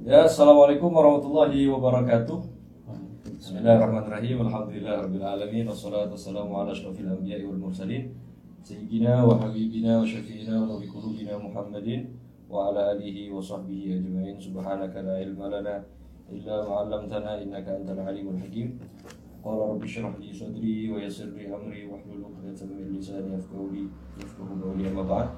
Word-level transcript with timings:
Ya, 0.00 0.24
Assalamualaikum 0.24 0.96
warahmatullahi 0.96 1.68
wabarakatuh. 1.68 2.40
Bismillahirrahmanirrahim. 3.36 4.48
Alhamdulillah 4.48 5.04
rabbil 5.04 5.20
alamin 5.20 5.68
wassalatu 5.68 6.16
wassalamu 6.16 6.56
ala 6.56 6.72
asyrafil 6.72 7.04
anbiya'i 7.04 7.44
wal 7.44 7.60
mursalin 7.68 8.08
sayyidina 8.64 9.20
wa 9.20 9.36
habibina 9.36 10.00
wa 10.00 10.08
syafi'ina 10.08 10.56
wa 10.56 10.80
qulubina 10.80 11.36
Muhammadin 11.36 12.16
wa 12.48 12.72
ala 12.72 12.96
alihi 12.96 13.28
wa 13.28 13.44
sahbihi 13.44 14.00
ajma'in. 14.00 14.40
Subhanaka 14.40 15.04
la 15.04 15.20
ilma 15.20 15.52
lana 15.52 15.84
illa 16.32 16.64
ma 16.64 16.80
'allamtana 16.80 17.36
innaka 17.36 17.76
antal 17.76 18.00
alimul 18.00 18.40
hakim. 18.40 18.80
Qala 19.44 19.76
rabbi 19.76 19.84
shrah 19.84 20.16
li 20.16 20.32
sadri 20.32 20.88
wa 20.88 20.96
yassir 20.96 21.28
li 21.36 21.44
amri 21.44 21.84
wahlul 21.84 22.24
'uqdatam 22.24 22.72
min 22.72 22.96
lisani 22.96 23.36
yafqahu 23.36 23.68
li 23.68 23.84
yafqahu 24.16 24.64
qawli 24.64 24.88
amma 24.88 25.04
ba'd. 25.04 25.28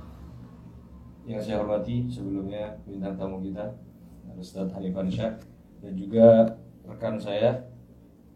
Yang 1.26 1.50
saya 1.50 1.66
hormati 1.66 2.06
sebelumnya 2.06 2.78
bintang 2.86 3.18
tamu 3.18 3.42
kita 3.42 3.90
Ustadz 4.38 4.72
Hanifan 4.74 5.08
Syah 5.08 5.34
dan 5.82 5.92
juga 5.98 6.46
rekan 6.86 7.18
saya 7.18 7.72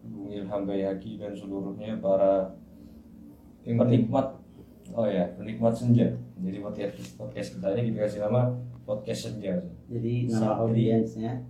Bung 0.07 0.31
Ilham 0.31 0.63
Bayaki 0.63 1.19
dan 1.19 1.35
seluruhnya 1.35 1.99
para 1.99 2.55
penikmat. 3.63 4.39
Oh 4.95 5.03
ya 5.03 5.27
penikmat 5.35 5.75
senja. 5.75 6.07
Jadi 6.39 6.63
podcast 6.63 7.19
podcast 7.19 7.59
kita 7.59 7.75
ini 7.75 7.91
kita 7.91 8.07
kasih 8.07 8.23
nama 8.23 8.47
podcast 8.87 9.35
senja. 9.35 9.59
Jadi 9.91 10.31
nama 10.31 10.63
audiensnya? 10.63 11.43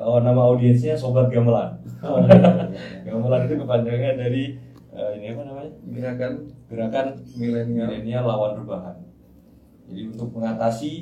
Oh 0.00 0.16
nama 0.24 0.48
audiensnya 0.48 0.96
sobat 0.96 1.28
gamelan. 1.28 1.76
Oh, 2.00 2.24
iya, 2.24 2.32
iya, 2.32 2.52
iya. 2.72 2.80
gamelan 3.12 3.44
itu 3.44 3.54
kepanjangan 3.60 4.16
dari 4.16 4.44
eh, 4.96 5.10
ini 5.20 5.26
apa 5.36 5.42
namanya? 5.44 5.72
Gerakan 5.92 6.32
gerakan 6.72 7.06
milenial. 7.36 7.88
milenial 7.92 8.24
lawan 8.24 8.52
rebahan. 8.64 8.96
Jadi 9.84 10.00
untuk 10.16 10.32
mengatasi 10.40 10.92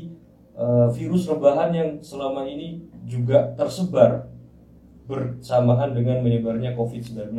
eh, 0.58 0.88
virus 0.90 1.30
rebahan 1.30 1.70
yang 1.70 1.90
selama 2.02 2.42
ini 2.42 2.87
juga 3.08 3.56
tersebar 3.56 4.28
bersamaan 5.04 5.90
dengan 5.90 6.20
menyebarnya 6.20 6.76
COVID-19. 6.76 7.32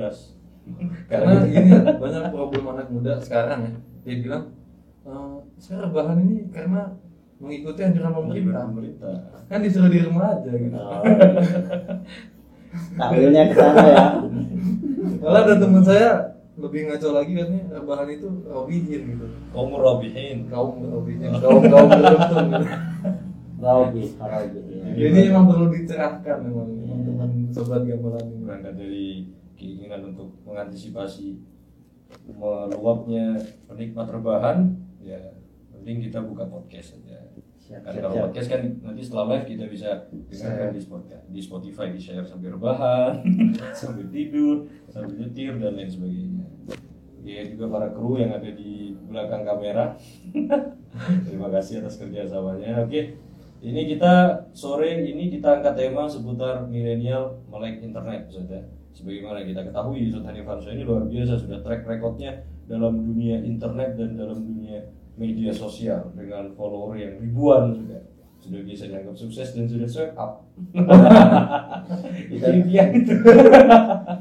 karena 1.05 1.31
gini 1.43 1.69
ya, 1.71 1.81
banyak 1.95 2.29
problem 2.29 2.63
anak 2.67 2.87
muda 2.89 3.17
sekarang 3.17 3.59
ya 3.63 3.71
dia 4.03 4.15
bilang 4.19 4.43
"Eh, 5.01 5.35
saya 5.57 5.81
rebahan 5.83 6.17
ini 6.19 6.45
karena 6.47 6.93
mengikuti 7.35 7.79
anjuran 7.79 8.11
pemerintah 8.11 8.65
pemerintah. 8.67 9.13
kan 9.45 9.59
disuruh 9.59 9.87
di 9.87 9.99
rumah 9.99 10.35
aja 10.35 10.51
gitu 10.51 10.77
Oh, 10.77 11.01
Tampilnya 12.95 13.49
ke 13.49 13.55
sana 13.55 13.81
ya. 13.83 14.03
malah 15.17 15.41
ada 15.41 15.57
teman 15.57 15.81
saya 15.81 16.09
lebih 16.53 16.85
ngaco 16.85 17.09
lagi 17.11 17.31
katanya 17.33 17.63
rebahan 17.71 18.07
itu 18.07 18.27
robihin 18.45 18.83
gitu 19.09 19.25
Kaum 19.49 19.73
rabihin. 19.73 20.37
kaum 20.45 20.77
robihin 20.83 21.31
kaum 21.33 21.61
kaum 21.63 21.87
beruntung 21.87 22.45
gitu. 22.51 22.69
Robi, 23.59 24.03
Robi. 24.15 24.75
ya. 24.95 25.05
ini 25.11 25.19
memang 25.27 25.45
perlu 25.47 25.67
dicerahkan 25.69 26.37
memang 26.47 26.67
teman 27.03 27.29
sobat 27.51 27.83
gamelan 27.83 28.25
ini 28.25 28.41
berangkat 28.43 28.73
dari 28.79 29.07
keinginan 29.59 30.15
untuk 30.15 30.31
mengantisipasi 30.47 31.35
meluapnya 32.25 33.37
penikmat 33.67 34.07
rebahan, 34.09 34.73
ya 34.97 35.19
penting 35.69 36.01
kita 36.01 36.23
buka 36.23 36.47
podcast. 36.47 36.97
Siap, 36.97 37.85
Kan 37.85 37.93
siap, 37.93 38.01
kalau 38.01 38.15
siap. 38.17 38.23
podcast 38.31 38.47
kan 38.49 38.61
nanti 38.81 39.01
setelah 39.05 39.25
live 39.35 39.45
kita 39.45 39.65
bisa 39.69 39.89
dengarkan 40.09 40.73
di 40.73 40.81
Spotify, 40.81 41.19
di 41.29 41.41
Spotify 41.43 41.85
di 41.93 42.01
share 42.01 42.25
sambil 42.25 42.57
rebahan, 42.57 43.21
sambil 43.77 44.09
tidur, 44.09 44.65
sambil 44.89 45.13
nyetir 45.21 45.53
dan 45.61 45.77
lain 45.77 45.85
sebagainya. 45.85 46.45
Ya 47.21 47.45
juga 47.45 47.69
para 47.69 47.93
kru 47.93 48.17
yang 48.17 48.33
ada 48.33 48.49
di 48.49 48.95
belakang 49.05 49.45
kamera. 49.45 49.93
Terima 51.29 51.53
kasih 51.53 51.85
atas 51.85 52.01
kerjasamanya. 52.01 52.81
Oke, 52.81 53.21
ini 53.59 53.81
kita 53.95 54.47
sore 54.55 55.03
ini 55.03 55.27
kita 55.27 55.59
angkat 55.59 55.75
tema 55.75 56.07
seputar 56.07 56.63
milenial 56.67 57.43
melek 57.51 57.83
internet, 57.83 58.31
saudara. 58.31 58.63
Sebagaimana 58.95 59.43
kita 59.47 59.63
ketahui, 59.67 60.11
Ustadz 60.11 60.27
Hanif 60.27 60.47
Hanso 60.47 60.69
ini 60.71 60.83
luar 60.83 61.07
biasa 61.07 61.39
sudah 61.39 61.59
track 61.63 61.87
recordnya 61.87 62.43
dalam 62.67 62.99
dunia 62.99 63.39
internet 63.43 63.95
dan 63.95 64.19
dalam 64.19 64.43
dunia 64.43 64.91
media 65.19 65.51
sosial 65.51 66.11
dengan 66.15 66.51
follower 66.55 66.95
yang 66.95 67.19
ribuan 67.19 67.75
sudah 67.75 68.01
sudah 68.39 68.63
bisa 68.63 68.87
dianggap 68.87 69.15
sukses 69.19 69.51
dan 69.51 69.67
sudah 69.67 69.87
swipe 69.87 70.15
up. 70.15 70.47
itu 72.33 72.49
dia 72.71 72.83
gitu. 72.95 73.13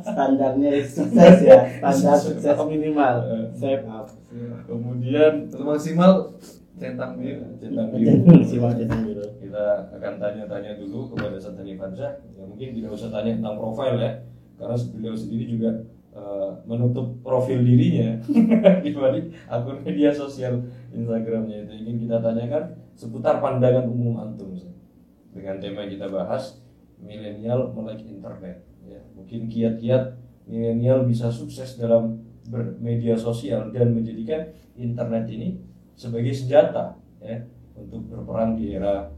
Standarnya 0.03 0.83
sukses 0.83 1.37
ya. 1.47 1.59
Standar 1.79 2.19
sukses 2.27 2.59
minimal. 2.67 3.15
Eh. 3.31 3.47
Save 3.55 3.87
up. 3.87 4.11
Kemudian 4.67 5.47
maksimal 5.55 6.35
centang 6.79 7.19
biru. 7.19 7.45
Centang 7.59 7.91
biru. 7.93 8.15
Simak 8.49 8.79
centang 8.79 9.03
biru. 9.05 9.25
kita 9.39 9.91
akan 9.97 10.13
tanya-tanya 10.23 10.79
dulu 10.79 11.13
kepada 11.15 11.37
Hanif 11.41 11.79
Hansyah 11.81 12.13
ya 12.37 12.43
mungkin 12.45 12.69
tidak 12.79 12.91
usah 12.95 13.09
tanya 13.11 13.33
tentang 13.41 13.57
profil 13.59 13.97
ya 13.97 14.13
karena 14.59 14.77
beliau 14.95 15.15
sendiri 15.15 15.45
juga 15.49 15.71
eh, 16.15 16.51
menutup 16.67 17.19
profil 17.23 17.63
dirinya 17.63 18.19
di 18.85 18.91
balik 18.95 19.31
akun 19.51 19.83
media 19.83 20.11
sosial 20.15 20.63
Instagramnya. 20.95 21.67
Itu 21.67 21.73
ingin 21.75 21.97
kita 22.07 22.23
tanyakan 22.23 22.77
seputar 22.95 23.43
pandangan 23.43 23.87
umum 23.87 24.19
antum 24.19 24.55
dengan 25.35 25.57
tema 25.63 25.87
yang 25.87 25.93
kita 25.99 26.07
bahas 26.11 26.63
milenial 26.99 27.71
melek 27.75 28.03
internet. 28.07 28.63
Ya 28.87 29.01
mungkin 29.15 29.47
kiat-kiat 29.47 30.19
milenial 30.49 31.07
bisa 31.07 31.29
sukses 31.31 31.79
dalam 31.79 32.25
bermedia 32.49 33.15
sosial 33.15 33.69
dan 33.71 33.93
menjadikan 33.93 34.49
internet 34.75 35.29
ini 35.29 35.61
sebagai 35.99 36.31
senjata 36.31 36.95
ya 37.19 37.43
untuk 37.75 38.07
berperang 38.07 38.55
di 38.55 38.79
era 38.79 39.11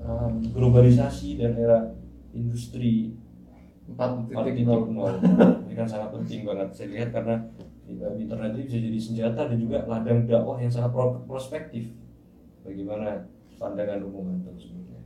um, 0.00 0.40
globalisasi 0.40 1.36
dan 1.36 1.52
era 1.60 1.92
industri 2.32 3.12
empat 3.92 4.32
4.0 4.32 4.56
titik 4.56 4.66
ini 5.68 5.74
kan 5.76 5.84
sangat 5.84 6.16
penting 6.16 6.48
banget 6.48 6.68
saya 6.72 6.88
lihat 6.96 7.12
karena 7.12 7.36
uh, 7.92 8.16
internet 8.16 8.56
ini 8.56 8.64
bisa 8.64 8.78
jadi 8.80 9.00
senjata 9.04 9.40
dan 9.52 9.58
juga 9.60 9.84
ladang 9.84 10.24
dakwah 10.24 10.56
yang 10.56 10.72
sangat 10.72 10.96
pro- 10.96 11.20
prospektif 11.28 11.92
bagaimana 12.64 13.28
pandangan 13.60 14.00
umum 14.00 14.32
antum 14.32 14.56
sebenarnya 14.56 15.00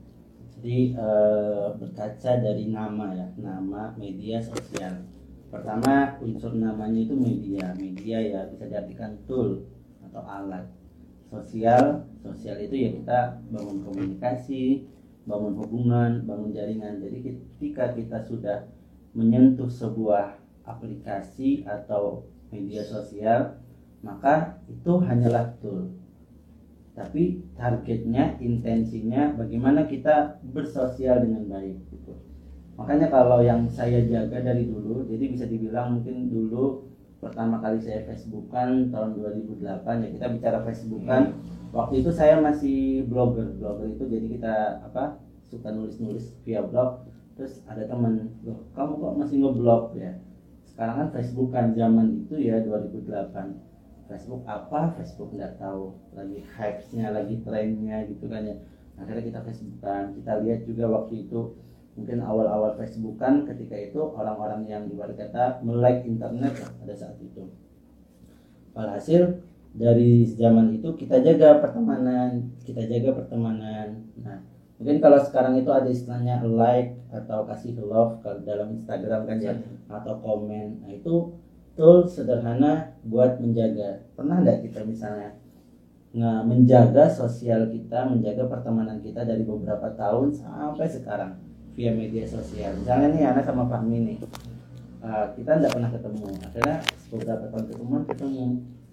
Jadi 0.56 0.97
eh, 0.97 1.68
berkaca 1.76 2.32
dari 2.41 2.72
nama 2.72 3.12
ya, 3.12 3.28
nama 3.36 3.92
media 4.00 4.41
sosial. 4.41 5.04
Pertama 5.53 6.16
unsur 6.24 6.56
namanya 6.56 6.97
itu 6.97 7.12
media. 7.12 7.76
Media 7.76 8.24
ya 8.24 8.41
bisa 8.48 8.64
diartikan 8.64 9.20
tool 9.28 9.68
atau 10.16 10.25
alat. 10.25 10.65
Sosial, 11.28 12.09
sosial 12.25 12.56
itu 12.65 12.88
ya 12.88 12.91
kita 12.97 13.21
bangun 13.53 13.84
komunikasi, 13.84 14.88
bangun 15.28 15.60
hubungan, 15.60 16.25
bangun 16.25 16.56
jaringan. 16.56 17.04
Jadi 17.04 17.21
ketika 17.21 17.93
kita 17.93 18.25
sudah 18.25 18.65
menyentuh 19.12 19.69
sebuah 19.69 20.41
aplikasi 20.65 21.69
atau 21.69 22.25
media 22.49 22.81
sosial, 22.81 23.60
maka 24.00 24.56
itu 24.72 24.97
hanyalah 25.04 25.53
tool 25.60 25.93
tapi 26.97 27.44
targetnya 27.53 28.41
intensinya 28.41 29.37
bagaimana 29.37 29.84
kita 29.84 30.41
bersosial 30.48 31.21
dengan 31.21 31.44
baik 31.44 31.77
gitu 31.93 32.16
makanya 32.81 33.12
kalau 33.12 33.44
yang 33.44 33.69
saya 33.69 34.00
jaga 34.09 34.41
dari 34.41 34.65
dulu 34.65 35.04
jadi 35.04 35.25
bisa 35.28 35.44
dibilang 35.44 36.00
mungkin 36.00 36.33
dulu 36.33 36.88
pertama 37.26 37.59
kali 37.59 37.82
saya 37.82 38.06
Facebookan 38.06 38.94
tahun 38.94 39.19
2008 39.19 39.59
ya 40.06 40.09
kita 40.14 40.26
bicara 40.31 40.59
Facebookan. 40.62 41.22
Waktu 41.75 42.06
itu 42.06 42.10
saya 42.14 42.38
masih 42.38 43.04
blogger. 43.10 43.59
Blogger 43.59 43.91
itu 43.91 44.04
jadi 44.06 44.26
kita 44.38 44.54
apa 44.87 45.19
suka 45.50 45.75
nulis-nulis 45.75 46.38
via 46.47 46.62
blog. 46.62 47.04
Terus 47.34 47.60
ada 47.66 47.84
teman 47.84 48.31
loh 48.47 48.65
kamu 48.72 48.92
kok 49.03 49.15
masih 49.19 49.36
ngeblog 49.42 49.98
ya? 49.98 50.16
Sekarang 50.70 50.97
kan 51.03 51.09
Facebookan 51.12 51.66
zaman 51.75 52.06
itu 52.25 52.38
ya 52.38 52.62
2008 52.62 54.06
Facebook 54.06 54.47
apa? 54.47 54.94
Facebook 54.94 55.34
nggak 55.34 55.59
tahu. 55.59 55.98
Lagi 56.15 56.38
hype-nya 56.47 57.10
lagi 57.10 57.42
trennya 57.42 58.06
gitu 58.06 58.31
kan 58.31 58.47
ya. 58.47 58.56
Akhirnya 58.97 59.25
kita 59.26 59.41
Facebookan. 59.42 60.15
Kita 60.15 60.32
lihat 60.47 60.65
juga 60.65 60.84
waktu 60.88 61.26
itu 61.26 61.59
mungkin 61.97 62.21
awal-awal 62.21 62.77
Facebookan 62.77 63.48
ketika 63.48 63.72
itu 63.72 63.98
orang-orang 63.98 64.69
yang 64.69 64.84
ibarat 64.93 65.16
kata 65.16 65.65
melek 65.65 66.04
internet 66.04 66.53
pada 66.60 66.95
saat 66.95 67.16
itu. 67.25 67.48
Walhasil 68.77 69.41
dari 69.72 70.28
zaman 70.28 70.77
itu 70.77 70.93
kita 70.93 71.25
jaga 71.25 71.65
pertemanan 71.65 72.53
kita 72.69 72.84
jaga 72.84 73.16
pertemanan. 73.16 74.04
Nah 74.21 74.45
mungkin 74.77 75.01
kalau 75.01 75.16
sekarang 75.25 75.57
itu 75.57 75.72
ada 75.72 75.89
istilahnya 75.89 76.45
like 76.45 77.01
atau 77.09 77.48
kasih 77.48 77.81
love 77.81 78.21
kalau 78.21 78.45
dalam 78.45 78.77
Instagram 78.77 79.25
kan 79.25 79.41
ya 79.41 79.57
atau 79.89 80.21
komen. 80.21 80.84
Nah 80.84 80.93
itu 80.93 81.33
tool 81.72 82.04
sederhana 82.04 82.93
buat 83.09 83.41
menjaga. 83.41 84.04
Pernah 84.13 84.45
nggak 84.45 84.69
kita 84.69 84.84
misalnya 84.84 85.33
nggak 86.13 86.41
menjaga 86.45 87.09
sosial 87.09 87.72
kita 87.72 88.04
menjaga 88.09 88.48
pertemanan 88.48 89.01
kita 89.01 89.25
dari 89.25 89.45
beberapa 89.45 89.93
tahun 89.97 90.33
sampai 90.33 90.89
sekarang 90.89 91.46
via 91.76 91.92
media 91.92 92.24
sosial. 92.24 92.72
Misalnya 92.80 93.12
nih 93.12 93.22
anak 93.28 93.44
sama 93.44 93.68
Fahmi 93.68 93.98
nih. 94.00 94.18
Uh, 95.04 95.28
kita 95.36 95.60
nggak 95.60 95.70
pernah 95.76 95.90
ketemu. 95.92 96.26
Akhirnya 96.40 96.76
beberapa 97.12 97.44
tahun 97.52 97.64
ketemu 97.68 97.94
ketemu. 98.08 98.46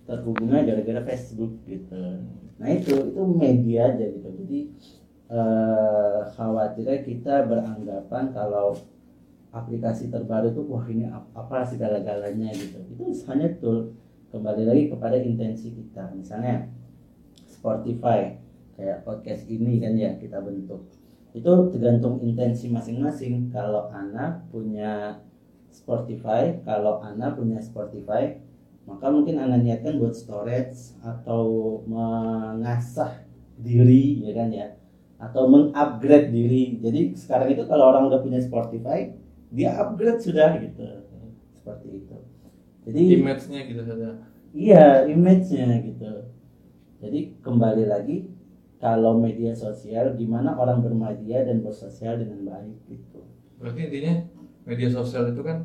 Terhubungnya 0.04 0.60
gara-gara 0.68 1.02
Facebook 1.08 1.52
gitu. 1.64 2.04
Nah 2.60 2.70
itu 2.70 2.92
itu 2.92 3.22
media 3.24 3.96
aja 3.96 4.04
gitu. 4.04 4.30
Jadi 4.36 4.60
eh, 5.32 6.20
khawatirnya 6.36 7.00
kita 7.08 7.48
beranggapan 7.48 8.36
kalau 8.36 8.76
aplikasi 9.56 10.12
terbaru 10.12 10.52
itu 10.52 10.62
wah 10.68 10.84
ini 10.92 11.08
ap- 11.08 11.32
apa 11.32 11.64
segala-galanya 11.64 12.52
gitu. 12.52 12.84
Itu 12.92 13.16
hanya 13.32 13.48
tool. 13.64 13.96
Kembali 14.28 14.68
lagi 14.68 14.84
kepada 14.92 15.16
intensi 15.24 15.72
kita. 15.72 16.12
Misalnya 16.20 16.68
Spotify 17.48 18.44
kayak 18.76 19.08
podcast 19.08 19.48
ini 19.48 19.80
kan 19.80 19.96
ya 19.96 20.20
kita 20.20 20.42
bentuk 20.44 20.84
itu 21.34 21.52
tergantung 21.74 22.22
intensi 22.22 22.70
masing-masing. 22.70 23.50
Kalau 23.50 23.90
anak 23.90 24.46
punya 24.54 25.18
Spotify 25.74 26.62
kalau 26.62 27.02
anak 27.02 27.36
punya 27.36 27.58
Spotify 27.58 28.38
maka 28.86 29.10
mungkin 29.10 29.42
anak 29.42 29.66
niatkan 29.66 29.98
buat 29.98 30.14
storage 30.14 30.94
atau 31.02 31.82
mengasah 31.90 33.26
diri 33.58 34.22
ya 34.22 34.32
kan 34.38 34.50
ya? 34.54 34.68
Atau 35.18 35.48
mengupgrade 35.50 36.30
diri. 36.30 36.78
Jadi 36.84 37.16
sekarang 37.16 37.56
itu 37.56 37.64
kalau 37.66 37.90
orang 37.90 38.12
udah 38.12 38.20
punya 38.22 38.38
Spotify 38.44 39.10
dia 39.50 39.74
upgrade 39.82 40.22
sudah 40.22 40.60
gitu. 40.62 40.84
Seperti 41.58 41.88
itu. 42.06 42.16
Jadi 42.84 43.02
image-nya 43.16 43.62
gitu 43.72 43.82
saja. 43.88 44.20
Iya, 44.52 45.08
image-nya 45.08 45.80
gitu. 45.88 46.28
Jadi 47.00 47.40
kembali 47.40 47.88
lagi 47.88 48.28
kalau 48.84 49.16
media 49.16 49.56
sosial 49.56 50.12
gimana 50.20 50.60
orang 50.60 50.84
bermedia 50.84 51.48
dan 51.48 51.64
bersosial 51.64 52.20
dengan 52.20 52.44
baik 52.44 52.76
gitu. 52.92 53.24
berarti 53.56 53.88
intinya 53.88 54.14
media 54.68 54.92
sosial 54.92 55.32
itu 55.32 55.40
kan 55.40 55.64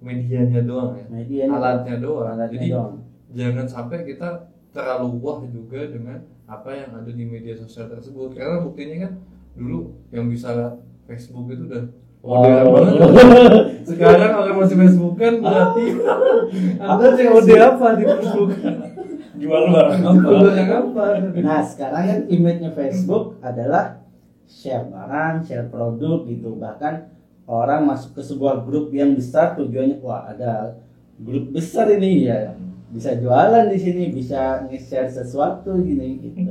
medianya 0.00 0.64
doang 0.64 0.96
ya? 0.96 1.04
Medianya 1.12 1.56
alatnya 1.56 1.96
doang. 2.00 2.36
Alatnya 2.36 2.56
jadi 2.56 2.68
doang. 2.72 2.94
jangan 3.30 3.66
sampai 3.68 3.98
kita 4.08 4.48
terlalu 4.72 5.20
wah 5.20 5.40
juga 5.44 5.80
dengan 5.86 6.18
apa 6.50 6.70
yang 6.74 6.90
ada 6.96 7.10
di 7.12 7.24
media 7.28 7.54
sosial 7.54 7.86
tersebut. 7.86 8.34
Karena 8.34 8.64
buktinya 8.64 9.08
kan 9.08 9.12
dulu 9.54 9.92
yang 10.10 10.26
bisa 10.32 10.80
Facebook 11.04 11.52
itu 11.52 11.68
udah 11.68 11.84
modern 12.24 12.66
banget. 12.72 12.94
Sekarang 13.90 14.32
orang 14.40 14.56
masih 14.60 14.76
Facebook 14.76 15.14
kan 15.20 15.34
berarti 15.40 15.84
anda 16.90 17.06
sih 17.16 17.26
ode 17.28 17.54
apa 17.56 17.86
di 17.96 18.04
Facebook 18.04 18.50
Jual 19.38 19.70
barang 19.70 20.02
apa? 20.02 21.04
Nah, 21.38 21.62
sekarang 21.62 22.02
kan 22.02 22.20
image-nya 22.26 22.70
Facebook 22.74 23.38
adalah 23.44 24.02
share 24.50 24.90
barang, 24.90 25.46
share 25.46 25.70
produk 25.70 26.26
gitu. 26.26 26.58
Bahkan 26.58 26.94
orang 27.46 27.86
masuk 27.86 28.18
ke 28.18 28.22
sebuah 28.26 28.66
grup 28.66 28.90
yang 28.90 29.14
besar 29.14 29.54
tujuannya 29.54 30.02
wah 30.02 30.26
ada 30.26 30.82
grup 31.18 31.54
besar 31.54 31.86
ini 31.94 32.26
ya 32.26 32.54
bisa 32.90 33.14
jualan 33.14 33.70
di 33.70 33.78
sini, 33.78 34.10
bisa 34.10 34.66
nge-share 34.66 35.06
sesuatu 35.06 35.78
gini 35.78 36.18
gitu. 36.18 36.50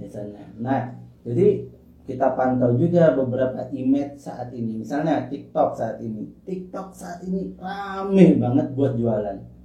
Misalnya. 0.00 0.48
Nah, 0.56 0.96
jadi 1.20 1.68
kita 2.08 2.32
pantau 2.32 2.72
juga 2.80 3.12
beberapa 3.12 3.68
image 3.68 4.16
saat 4.16 4.56
ini. 4.56 4.80
Misalnya 4.80 5.28
TikTok 5.28 5.76
saat 5.76 6.00
ini. 6.00 6.32
TikTok 6.48 6.96
saat 6.96 7.20
ini 7.28 7.52
rame 7.60 8.40
banget 8.40 8.72
buat 8.72 8.96
jualan. 8.96 9.59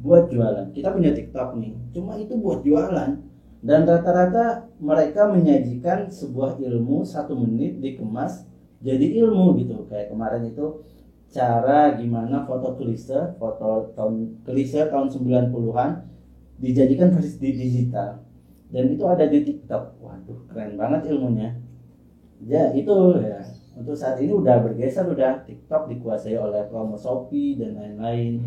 Buat 0.00 0.28
jualan. 0.28 0.72
Kita 0.76 0.92
punya 0.92 1.10
TikTok 1.16 1.56
nih. 1.56 1.72
Cuma 1.96 2.20
itu 2.20 2.36
buat 2.36 2.60
jualan. 2.60 3.16
Dan 3.66 3.80
rata-rata 3.82 4.68
mereka 4.78 5.26
menyajikan 5.26 6.12
sebuah 6.12 6.60
ilmu 6.60 7.02
satu 7.02 7.34
menit 7.34 7.80
dikemas 7.80 8.44
jadi 8.84 9.24
ilmu 9.24 9.56
gitu. 9.58 9.88
Kayak 9.88 10.12
kemarin 10.12 10.52
itu 10.52 10.84
cara 11.32 11.96
gimana 11.98 12.46
foto 12.46 12.78
klise 12.78 13.34
foto 13.40 13.90
tahun 13.98 14.46
klise 14.46 14.86
tahun 14.86 15.10
90-an 15.10 15.90
dijadikan 16.62 17.10
versi 17.10 17.42
di 17.42 17.50
digital. 17.56 18.22
Dan 18.70 18.92
itu 18.92 19.02
ada 19.08 19.24
di 19.26 19.42
TikTok. 19.42 19.98
Waduh 19.98 20.46
keren 20.52 20.76
banget 20.78 21.10
ilmunya. 21.10 21.56
Ya 22.44 22.70
itu 22.76 22.92
ya. 23.18 23.40
Untuk 23.76 23.92
saat 23.92 24.16
ini 24.20 24.32
udah 24.32 24.62
bergeser 24.64 25.04
udah 25.04 25.44
TikTok 25.44 25.92
dikuasai 25.92 26.36
oleh 26.36 26.64
promo 26.64 26.96
Shopee 26.96 27.60
dan 27.60 27.76
lain-lain 27.76 28.40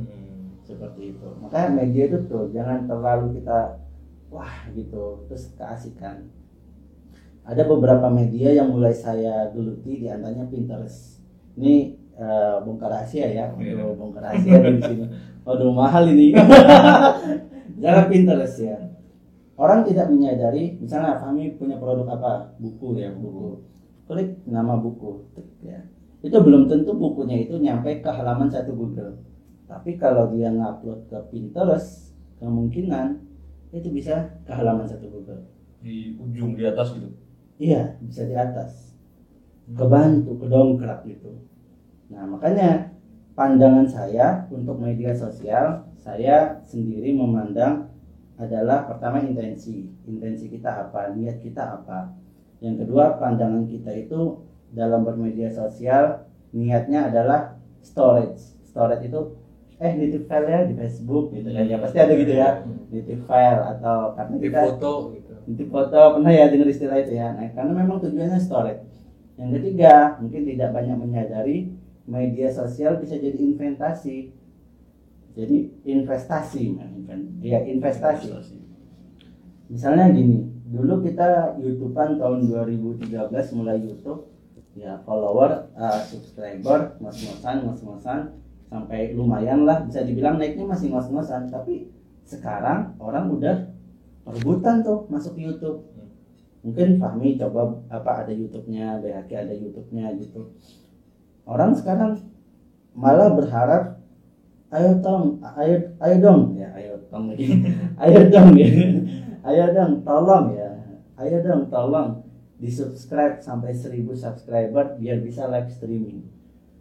seperti 0.69 1.17
itu. 1.17 1.27
Makanya 1.41 1.69
media 1.73 2.03
itu 2.05 2.17
tuh 2.29 2.53
jangan 2.53 2.85
terlalu 2.85 3.41
kita 3.41 3.81
wah 4.29 4.69
gitu 4.77 5.25
terus 5.25 5.49
keasikan. 5.57 6.29
Ada 7.41 7.65
beberapa 7.65 8.05
media 8.13 8.53
yang 8.53 8.69
mulai 8.69 8.93
saya 8.93 9.49
geluti 9.49 10.05
di 10.05 10.07
antaranya 10.07 10.45
Pinterest. 10.45 11.17
Ini 11.57 11.97
eh, 12.13 12.55
bongkar 12.61 12.93
rahasia 12.93 13.25
ya 13.25 13.49
Iya. 13.57 13.73
Aduh, 13.81 13.97
bongkar 13.97 14.29
rahasia 14.29 14.61
di 14.61 14.81
sini. 14.85 15.05
Waduh 15.41 15.73
mahal 15.73 16.13
ini. 16.13 16.37
Jangan 17.81 18.05
Pinterest 18.05 18.61
ya. 18.61 18.77
Orang 19.57 19.83
tidak 19.83 20.07
menyadari 20.13 20.77
misalnya 20.77 21.17
kami 21.17 21.57
punya 21.57 21.81
produk 21.81 22.05
apa? 22.13 22.53
Buku 22.61 23.01
ya 23.01 23.09
buku. 23.09 23.65
Klik 24.05 24.45
nama 24.45 24.77
buku 24.77 25.25
ya. 25.65 25.81
Itu 26.21 26.37
belum 26.45 26.69
tentu 26.69 26.93
bukunya 26.93 27.49
itu 27.49 27.57
nyampe 27.57 28.05
ke 28.05 28.09
halaman 28.13 28.51
satu 28.51 28.77
Google 28.77 29.17
tapi 29.69 30.01
kalau 30.01 30.33
dia 30.33 30.49
ngupload 30.49 31.05
ke 31.05 31.17
Pinterest 31.29 32.17
kemungkinan 32.41 33.21
itu 33.69 33.93
bisa 33.93 34.41
ke 34.41 34.49
halaman 34.49 34.89
satu 34.89 35.05
Google. 35.05 35.45
Di 35.77 36.17
ujung 36.17 36.57
di 36.57 36.65
atas 36.65 36.97
gitu. 36.97 37.13
iya 37.61 37.93
bisa 38.01 38.25
di 38.25 38.33
atas. 38.33 38.97
Kebantu 39.69 40.41
kedongkrak 40.41 41.05
gitu. 41.05 41.45
Nah 42.09 42.25
makanya 42.25 42.89
pandangan 43.37 43.85
saya 43.85 44.49
untuk 44.49 44.81
media 44.81 45.13
sosial 45.13 45.85
saya 46.01 46.65
sendiri 46.65 47.13
memandang 47.13 47.93
adalah 48.41 48.89
pertama 48.89 49.21
intensi. 49.21 49.85
Intensi 50.09 50.49
kita 50.49 50.89
apa 50.89 51.13
niat 51.13 51.45
kita 51.45 51.77
apa. 51.77 52.09
Yang 52.57 52.89
kedua 52.89 53.21
pandangan 53.21 53.69
kita 53.69 53.93
itu 53.93 54.41
dalam 54.73 55.05
bermedia 55.05 55.53
sosial 55.53 56.25
niatnya 56.57 57.13
adalah 57.13 57.61
storage. 57.85 58.57
Storage 58.65 59.05
itu 59.05 59.38
eh 59.79 59.91
nitip 59.95 60.27
file 60.27 60.47
ya 60.51 60.59
di 60.67 60.73
Facebook 60.75 61.31
gitu 61.31 61.49
kan 61.55 61.63
ya 61.63 61.77
pasti 61.79 61.97
ada 62.03 62.13
gitu 62.13 62.33
ya 62.35 62.67
nitip 62.91 63.23
file 63.23 63.61
atau 63.63 64.11
karena 64.13 64.35
di 64.35 64.43
kita 64.51 64.59
foto 64.67 64.91
gitu 65.15 65.29
Nanti 65.49 65.65
foto 65.65 65.97
pernah 66.13 66.29
ya 66.29 66.45
dengar 66.45 66.69
istilah 66.69 67.01
itu 67.01 67.17
ya. 67.17 67.33
Nah, 67.33 67.49
karena 67.57 67.73
memang 67.73 67.97
tujuannya 67.97 68.37
storage. 68.37 68.85
Yang 69.33 69.49
ketiga, 69.57 70.21
mungkin 70.21 70.45
tidak 70.45 70.69
banyak 70.77 70.93
menyadari 70.93 71.73
media 72.05 72.53
sosial 72.53 73.01
bisa 73.01 73.17
jadi 73.17 73.33
investasi. 73.33 74.29
Jadi 75.33 75.57
investasi, 75.89 76.77
ya 77.41 77.65
investasi. 77.65 78.29
Misalnya 79.73 80.13
gini, 80.13 80.45
dulu 80.69 81.01
kita 81.01 81.57
YouTubean 81.57 82.21
tahun 82.21 82.45
2013 82.45 83.09
mulai 83.57 83.81
YouTube, 83.81 84.29
ya 84.77 85.01
follower, 85.01 85.73
uh, 85.73 86.01
subscriber, 86.05 86.93
ngos-ngosan, 87.01 87.65
ngos-ngosan, 87.65 88.19
sampai 88.69 89.17
lumayan 89.17 89.65
lah 89.65 89.81
bisa 89.83 90.05
dibilang 90.05 90.37
naiknya 90.37 90.69
masih 90.69 90.93
ngos-ngosan, 90.93 91.49
tapi 91.49 91.89
sekarang 92.23 92.93
orang 93.01 93.25
udah 93.33 93.55
rebutan 94.29 94.85
tuh 94.85 95.09
masuk 95.09 95.35
YouTube. 95.35 95.89
Mungkin 96.61 97.01
Fahmi 97.01 97.39
coba 97.39 97.81
apa 97.89 98.23
ada 98.25 98.33
YouTube-nya, 98.35 99.01
BHK 99.01 99.31
ada 99.47 99.55
YouTube-nya 99.55 100.13
gitu. 100.21 100.53
Orang 101.49 101.73
sekarang 101.73 102.19
malah 102.93 103.33
berharap 103.33 103.97
ayo 104.69 105.01
tong, 105.01 105.41
ayo 105.57 105.97
ayo 105.97 106.15
dong 106.21 106.53
ya, 106.53 106.69
ayo 106.77 107.01
tong 107.09 107.33
lagi. 107.33 107.47
ayo 108.05 108.19
dong 108.29 108.53
ya. 108.53 108.69
Ayo 109.39 109.71
dong 109.71 110.03
tolong 110.03 110.51
ya. 110.51 110.69
Ayo 111.15 111.39
dong 111.39 111.71
tolong 111.71 112.27
di 112.59 112.67
subscribe 112.67 113.39
sampai 113.39 113.71
1000 113.71 114.03
subscriber 114.11 114.99
biar 114.99 115.23
bisa 115.23 115.47
live 115.47 115.71
streaming. 115.71 116.27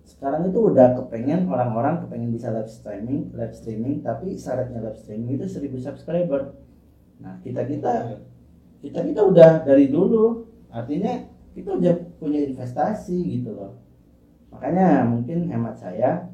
Sekarang 0.09 0.49
itu 0.49 0.73
udah 0.73 0.97
kepengen 0.97 1.45
orang-orang 1.53 2.01
kepengen 2.01 2.33
bisa 2.33 2.49
live 2.49 2.73
streaming, 2.73 3.29
live 3.37 3.53
streaming 3.53 4.01
tapi 4.01 4.41
syaratnya 4.41 4.81
live 4.81 4.97
streaming 4.97 5.37
itu 5.37 5.45
1000 5.45 5.85
subscriber. 5.85 6.57
Nah, 7.21 7.37
kita-kita 7.45 8.17
kita 8.81 9.05
kita 9.05 9.21
udah 9.21 9.69
dari 9.69 9.93
dulu. 9.93 10.49
Artinya 10.73 11.29
kita 11.53 11.77
udah 11.77 11.95
punya 12.17 12.41
investasi 12.41 13.21
gitu 13.37 13.53
loh. 13.53 13.85
Makanya 14.49 15.05
mungkin 15.05 15.45
hemat 15.53 15.77
saya 15.77 16.33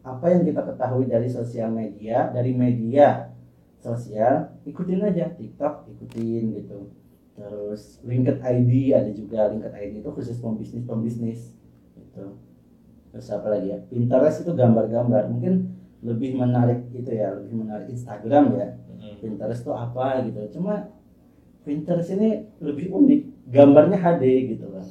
apa 0.00 0.24
yang 0.32 0.48
kita 0.48 0.64
ketahui 0.64 1.04
dari 1.04 1.28
sosial 1.28 1.68
media 1.76 2.32
dari 2.32 2.56
media 2.56 3.36
sosial 3.84 4.48
ikutin 4.64 5.04
aja. 5.04 5.28
TikTok 5.28 5.92
ikutin 5.92 6.56
gitu. 6.56 6.88
Terus 7.36 8.00
Linked 8.00 8.40
ID 8.40 8.96
ada 8.96 9.12
juga. 9.12 9.52
Linked 9.52 9.76
ID 9.76 10.00
itu 10.00 10.08
khusus 10.08 10.40
pembisnis 10.40 10.88
pembisnis 10.88 11.52
gitu 12.00 12.43
terus 13.14 13.30
apa 13.30 13.46
lagi 13.46 13.70
ya? 13.70 13.78
Pinterest 13.86 14.42
itu 14.42 14.50
gambar-gambar. 14.50 15.30
Mungkin 15.30 15.70
lebih 16.02 16.34
menarik 16.34 16.90
gitu 16.90 17.14
ya 17.14 17.30
lebih 17.38 17.62
menarik 17.62 17.86
Instagram 17.94 18.58
ya. 18.58 18.74
Pinterest 19.22 19.62
itu 19.62 19.70
apa 19.70 20.26
gitu. 20.26 20.58
Cuma 20.58 20.90
Pinterest 21.62 22.10
ini 22.10 22.50
lebih 22.58 22.90
unik. 22.90 23.54
Gambarnya 23.54 24.02
HD 24.02 24.50
gitu 24.58 24.66
loh. 24.66 24.82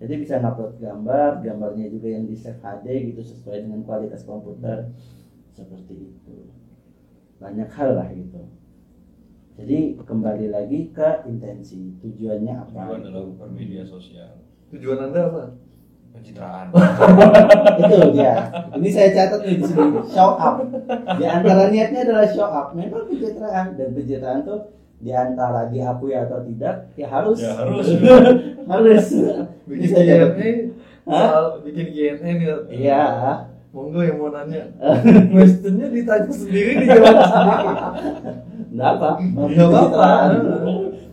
Jadi 0.00 0.14
bisa 0.16 0.40
ngupload 0.40 0.80
gambar 0.80 1.44
gambarnya 1.44 1.92
juga 1.92 2.08
yang 2.08 2.24
di 2.24 2.36
save 2.36 2.64
HD 2.64 3.12
gitu 3.12 3.20
sesuai 3.20 3.68
dengan 3.68 3.84
kualitas 3.84 4.24
komputer. 4.24 4.88
Seperti 5.52 6.16
itu. 6.16 6.48
Banyak 7.36 7.68
hal 7.76 7.92
lah 7.92 8.08
gitu. 8.16 8.40
Jadi 9.56 10.00
kembali 10.00 10.52
lagi 10.52 10.92
ke 10.92 11.28
intensi. 11.28 11.96
Tujuannya 12.00 12.54
apa? 12.56 12.80
Tujuan 12.88 13.00
dalam 13.04 13.26
bermedia 13.36 13.84
sosial. 13.84 14.40
Tujuan 14.72 15.12
anda 15.12 15.20
apa? 15.32 15.44
Pencitraan. 16.16 16.66
itu 17.80 17.96
dia. 18.12 18.34
Ini 18.72 18.88
saya 18.88 19.08
catat 19.12 19.40
nih 19.44 19.60
di 19.60 19.64
sini 19.64 20.00
show 20.08 20.32
up. 20.34 20.56
Di 21.16 21.24
antara 21.24 21.68
niatnya 21.68 22.00
adalah 22.02 22.26
show 22.26 22.48
up. 22.48 22.72
Memang 22.72 23.04
pencitraan 23.06 23.76
dan 23.76 23.88
pencitraan 23.92 24.40
tuh 24.42 24.60
di 24.96 25.12
antara 25.12 25.68
diakui 25.68 26.16
atau 26.16 26.40
tidak 26.40 26.88
ya 26.96 27.04
harus 27.06 27.36
Ya, 27.36 27.52
harus. 27.52 27.86
harus 28.72 29.06
Bikin 29.68 30.72
Hah? 31.06 31.20
soal 31.22 31.44
bikin 31.62 31.86
Q&A 31.92 32.18
nih. 32.18 32.48
iya 32.72 33.04
Monggo 33.70 34.00
yang 34.00 34.16
mau 34.16 34.32
nanya. 34.32 34.72
Questionnya 35.36 35.92
ditanya 35.92 36.32
sendiri 36.32 36.80
dijawab 36.82 37.16
sendiri. 37.22 37.68
enggak 38.72 38.90
apa 38.96 39.08
Nggak 39.20 39.68
pencitraan 39.68 40.30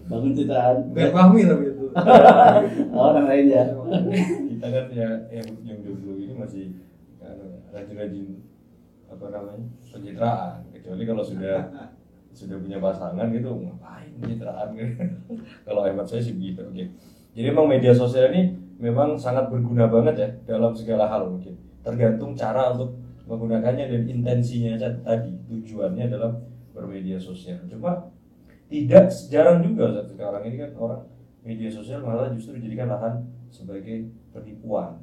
bangun 0.04 0.32
pencitraan 0.32 0.76
Gak 0.96 1.12
pahami 1.12 1.42
tapi 1.44 1.64
itu. 1.70 1.86
orang 2.90 3.26
lain 3.30 3.46
ya 3.52 3.64
Kita 4.64 4.80
kan 4.80 4.88
ya 4.96 5.12
yang 5.28 5.48
yang 5.68 5.80
dulu 5.84 6.24
ini 6.24 6.40
masih 6.40 6.72
kan, 7.20 7.36
rajin-rajin 7.76 8.40
apa 9.12 9.28
namanya 9.28 9.60
pencitraan. 9.92 10.64
Kecuali 10.72 11.04
kalau 11.04 11.20
sudah 11.20 11.68
sudah 12.40 12.56
punya 12.64 12.80
pasangan 12.80 13.28
gitu 13.36 13.60
ngapain 13.60 14.16
pencitraan 14.24 14.72
gitu. 14.72 15.04
kalau 15.68 15.84
hemat 15.84 16.08
saya 16.08 16.24
sih 16.24 16.40
begitu. 16.40 16.64
Oke. 16.64 16.96
Jadi 17.36 17.44
memang 17.52 17.68
media 17.68 17.92
sosial 17.92 18.32
ini 18.32 18.56
memang 18.80 19.20
sangat 19.20 19.52
berguna 19.52 19.92
banget 19.92 20.16
ya 20.16 20.30
dalam 20.56 20.72
segala 20.72 21.12
hal 21.12 21.28
mungkin. 21.28 21.60
Tergantung 21.84 22.32
cara 22.32 22.72
untuk 22.72 22.96
menggunakannya 23.28 23.92
dan 23.92 24.02
intensinya 24.08 24.80
tadi 24.80 25.44
tujuannya 25.52 26.08
dalam 26.08 26.40
bermedia 26.72 27.20
sosial. 27.20 27.60
Cuma 27.68 28.16
tidak 28.72 29.12
jarang 29.28 29.60
juga 29.60 29.92
saat 29.92 30.08
sekarang 30.08 30.48
ini 30.48 30.56
kan 30.56 30.72
orang 30.80 31.04
media 31.44 31.68
sosial 31.68 32.00
malah 32.00 32.32
justru 32.32 32.56
dijadikan 32.56 32.88
lahan 32.88 33.28
sebagai 33.52 34.23
penipuan. 34.34 35.00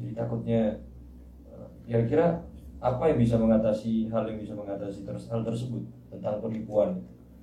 Jadi 0.00 0.10
takutnya 0.16 0.80
eh, 1.46 1.68
kira-kira 1.86 2.42
apa 2.82 3.04
yang 3.12 3.18
bisa 3.22 3.38
mengatasi 3.38 4.10
hal 4.10 4.26
yang 4.26 4.42
bisa 4.42 4.58
mengatasi 4.58 5.06
hal 5.06 5.40
tersebut 5.46 5.86
tentang 6.10 6.42
penipuan 6.42 6.98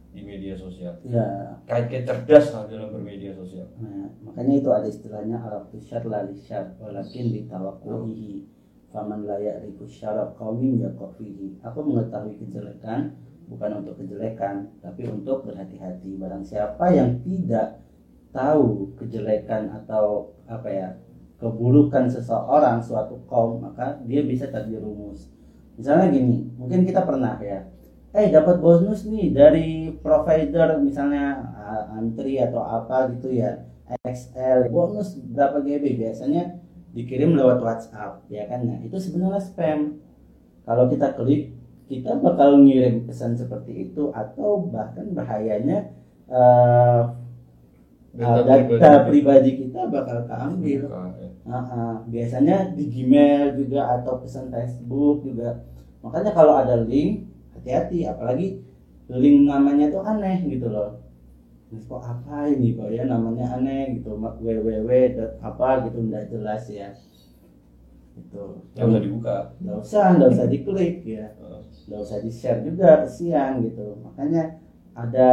di 0.10 0.26
media 0.26 0.58
sosial. 0.58 0.98
ya 1.06 1.62
Kait-kait 1.70 2.04
cerdas 2.04 2.52
lah 2.52 2.66
dalam 2.66 2.90
bermedia 2.90 3.30
sosial. 3.32 3.70
Nah, 3.78 4.10
makanya 4.26 4.54
itu 4.58 4.70
ada 4.74 4.88
istilahnya 4.90 5.38
Arab 5.38 5.70
tusyar 5.70 6.04
la 6.10 6.26
lisyar 6.26 6.74
walakin 6.82 7.30
ditawakkuhi 7.30 8.50
faman 8.90 9.30
layak 9.30 9.62
ribu 9.62 9.86
syarab 9.86 10.34
kaumin 10.34 10.82
yakofihi 10.82 11.62
aku 11.62 11.80
mengetahui 11.86 12.42
kejelekan 12.42 13.14
bukan 13.50 13.82
untuk 13.86 14.02
kejelekan 14.02 14.70
tapi 14.82 15.10
untuk 15.10 15.46
berhati-hati 15.46 16.18
barang 16.18 16.46
siapa 16.46 16.90
yang 16.94 17.22
tidak 17.22 17.82
tahu 18.30 18.94
kejelekan 19.00 19.74
atau 19.74 20.34
apa 20.46 20.70
ya 20.70 20.90
keburukan 21.40 22.12
seseorang 22.12 22.84
suatu 22.84 23.24
kaum 23.26 23.64
maka 23.64 23.98
dia 24.06 24.22
bisa 24.22 24.52
terjerumus. 24.52 25.32
Misalnya 25.80 26.12
gini 26.12 26.52
mungkin 26.60 26.84
kita 26.84 27.08
pernah 27.08 27.40
ya 27.40 27.64
eh 28.10 28.28
dapat 28.34 28.60
bonus 28.60 29.06
nih 29.06 29.32
dari 29.32 29.94
provider 30.02 30.82
misalnya 30.82 31.46
ah, 31.56 31.96
antri 31.96 32.42
atau 32.42 32.60
apa 32.66 33.14
gitu 33.16 33.30
ya 33.32 33.64
XL 34.06 34.70
bonus 34.70 35.18
berapa 35.30 35.62
GB 35.62 35.98
biasanya 35.98 36.58
dikirim 36.94 37.38
lewat 37.38 37.62
WhatsApp 37.64 38.26
ya 38.28 38.46
kan? 38.50 38.66
Nah 38.66 38.78
itu 38.84 38.98
sebenarnya 39.00 39.42
spam. 39.42 40.02
Kalau 40.68 40.86
kita 40.92 41.18
klik 41.18 41.56
kita 41.90 42.22
bakal 42.22 42.62
ngirim 42.62 43.10
pesan 43.10 43.34
seperti 43.34 43.90
itu 43.90 44.14
atau 44.14 44.62
bahkan 44.70 45.10
bahayanya 45.16 45.90
eh, 46.30 47.02
Data 48.20 48.44
data, 48.44 48.68
pribadi. 48.68 49.08
pribadi 49.08 49.52
kita 49.64 49.88
bakal 49.88 50.28
keambil 50.28 50.82
Nah, 50.92 51.08
ya. 51.16 51.30
Ah, 51.48 51.56
ah. 51.72 51.94
biasanya 52.04 52.76
di 52.76 52.92
Gmail 52.92 53.56
juga 53.56 53.96
atau 53.96 54.20
pesan 54.20 54.52
Facebook 54.52 55.24
juga. 55.24 55.64
Makanya 56.04 56.36
kalau 56.36 56.60
ada 56.60 56.84
link 56.84 57.32
hati-hati, 57.56 58.04
apalagi 58.04 58.60
link 59.08 59.48
namanya 59.48 59.88
tuh 59.88 60.04
aneh 60.04 60.44
gitu 60.52 60.68
loh. 60.68 61.00
Terus 61.72 61.88
kok 61.88 62.04
apa 62.04 62.52
ini 62.52 62.76
kok 62.76 62.92
ya 62.92 63.08
namanya 63.08 63.56
aneh 63.56 64.04
gitu, 64.04 64.20
www 64.20 64.92
apa 65.40 65.68
gitu 65.88 65.98
nggak 66.04 66.28
jelas 66.28 66.64
ya. 66.68 66.92
Itu. 68.20 68.68
Nggak 68.76 68.84
usah 68.84 69.02
dibuka. 69.02 69.38
Nggak 69.64 69.78
usah, 69.80 70.06
nggak 70.20 70.30
usah 70.36 70.48
diklik 70.52 70.96
ya 71.08 71.26
Eh, 71.40 71.62
nggak 71.88 72.02
usah 72.04 72.18
di 72.20 72.32
share 72.36 72.62
juga 72.68 73.08
kesian 73.08 73.64
gitu 73.66 73.98
makanya 74.06 74.60
ada 75.08 75.32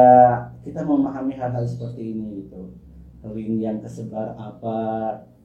kita 0.62 0.86
memahami 0.86 1.34
hal-hal 1.34 1.66
seperti 1.66 2.14
ini 2.14 2.46
gitu. 2.46 2.70
Link 3.26 3.58
yang 3.58 3.82
kesebar 3.82 4.38
apa 4.38 4.78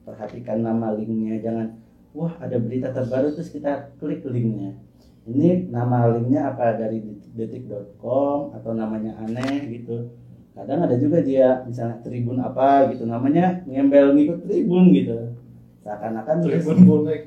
perhatikan 0.06 0.62
nama 0.62 0.94
linknya 0.94 1.42
jangan 1.42 1.82
wah 2.14 2.30
ada 2.38 2.54
berita 2.62 2.94
terbaru 2.94 3.34
terus 3.34 3.50
kita 3.50 3.90
klik 3.98 4.22
linknya. 4.22 4.78
Ini 5.26 5.66
nama 5.70 6.10
linknya 6.14 6.54
apa? 6.54 6.78
Dari 6.78 7.02
detik.com 7.34 8.54
atau 8.54 8.70
namanya 8.70 9.18
aneh 9.18 9.66
gitu. 9.74 10.14
Kadang 10.54 10.86
ada 10.86 10.94
juga 10.94 11.24
dia 11.24 11.66
misalnya 11.66 11.98
tribun 12.04 12.38
apa 12.38 12.92
gitu 12.94 13.08
namanya 13.08 13.64
ngembel 13.66 14.14
ngikut 14.14 14.46
tribun 14.46 14.92
gitu 14.94 15.41
seakan-akan 15.82 16.36
dia 16.38 16.48
Tribun 16.56 16.78
bonek. 16.84 17.20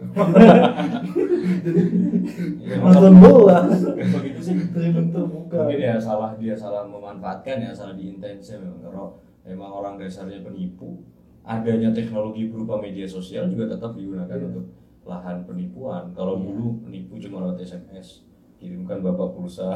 ya, 2.61 2.75
Nonton 2.79 3.13
bola. 3.19 3.67
begitu 3.67 4.39
sih? 4.41 4.55
Tribun 4.71 5.11
terbuka. 5.11 5.57
mungkin 5.61 5.79
ya 5.81 5.95
salah 5.97 6.33
dia 6.35 6.55
salah 6.55 6.83
memanfaatkan 6.85 7.61
ya 7.61 7.71
salah 7.71 7.93
diintensi 7.93 8.55
memang. 8.55 8.79
Kalau 8.81 9.07
memang 9.43 9.71
orang 9.73 9.95
dasarnya 9.97 10.41
penipu 10.41 11.03
adanya 11.43 11.91
teknologi 11.91 12.47
berupa 12.47 12.79
media 12.79 13.05
sosial 13.05 13.45
juga 13.45 13.69
tetap 13.69 13.93
digunakan 13.93 14.31
Iya. 14.31 14.47
untuk 14.49 14.65
lahan 15.03 15.43
penipuan. 15.43 16.09
Kalau 16.11 16.33
Iya. 16.35 16.43
dulu 16.47 16.67
penipu 16.81 17.13
cuma 17.19 17.43
lewat 17.43 17.59
SMS 17.59 18.25
kirimkan 18.55 19.03
bapak 19.03 19.29
pulsa. 19.31 19.75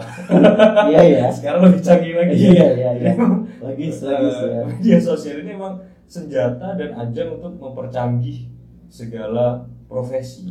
Iya 0.88 1.01
ya 1.05 1.25
sekarang 1.36 1.67
lebih 1.67 1.81
canggih 1.83 2.13
lagi. 2.15 2.33
Iya 2.33 2.67
iya 2.74 2.91
iya. 2.95 3.12
Logis 3.62 3.95
logis 4.01 4.36
Eh, 4.39 4.50
ya 4.50 4.62
media 4.65 4.98
sosial 4.98 5.43
ini 5.43 5.53
memang 5.53 5.77
senjata 6.09 6.74
dan 6.74 6.89
ajang 6.98 7.38
untuk 7.38 7.53
mempercanggih 7.55 8.50
segala 8.89 9.63
profesi. 9.88 10.50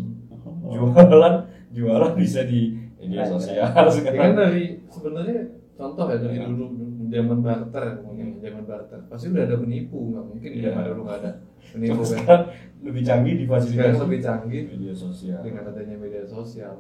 Jualan 0.68 1.34
jualan 1.70 2.12
bisa 2.16 2.42
di 2.42 2.72
media 2.96 3.22
Keren, 3.22 3.32
sosial 3.36 3.54
Ya 3.60 3.66
kan 3.70 3.86
sekarang 3.92 4.32
dari 4.34 4.64
sebenarnya 4.88 5.40
contoh 5.74 6.06
ya 6.08 6.16
dari 6.18 6.36
Iya. 6.38 6.46
dulu 6.48 6.64
zaman 7.08 7.38
barter 7.40 7.84
mungkin 8.02 8.26
zaman 8.40 8.64
barter. 8.64 8.98
Pasti 9.06 9.26
udah 9.30 9.42
ada 9.44 9.56
penipu 9.58 9.98
nggak 10.10 10.24
mungkin 10.24 10.50
di 10.50 10.58
Iya. 10.58 10.72
zaman 10.72 10.82
dulu 10.88 11.00
nggak 11.04 11.18
ada 11.20 11.30
penipu 11.68 12.02
kan? 12.02 12.40
lebih 12.78 13.02
canggih 13.02 13.34
di 13.36 13.44
fasilitas 13.44 13.98
lebih 13.98 14.20
canggih 14.22 14.62
media 14.70 14.94
sosial. 14.94 15.40
dengan 15.42 15.62
adanya 15.68 15.96
media 15.98 16.22
sosial. 16.24 16.74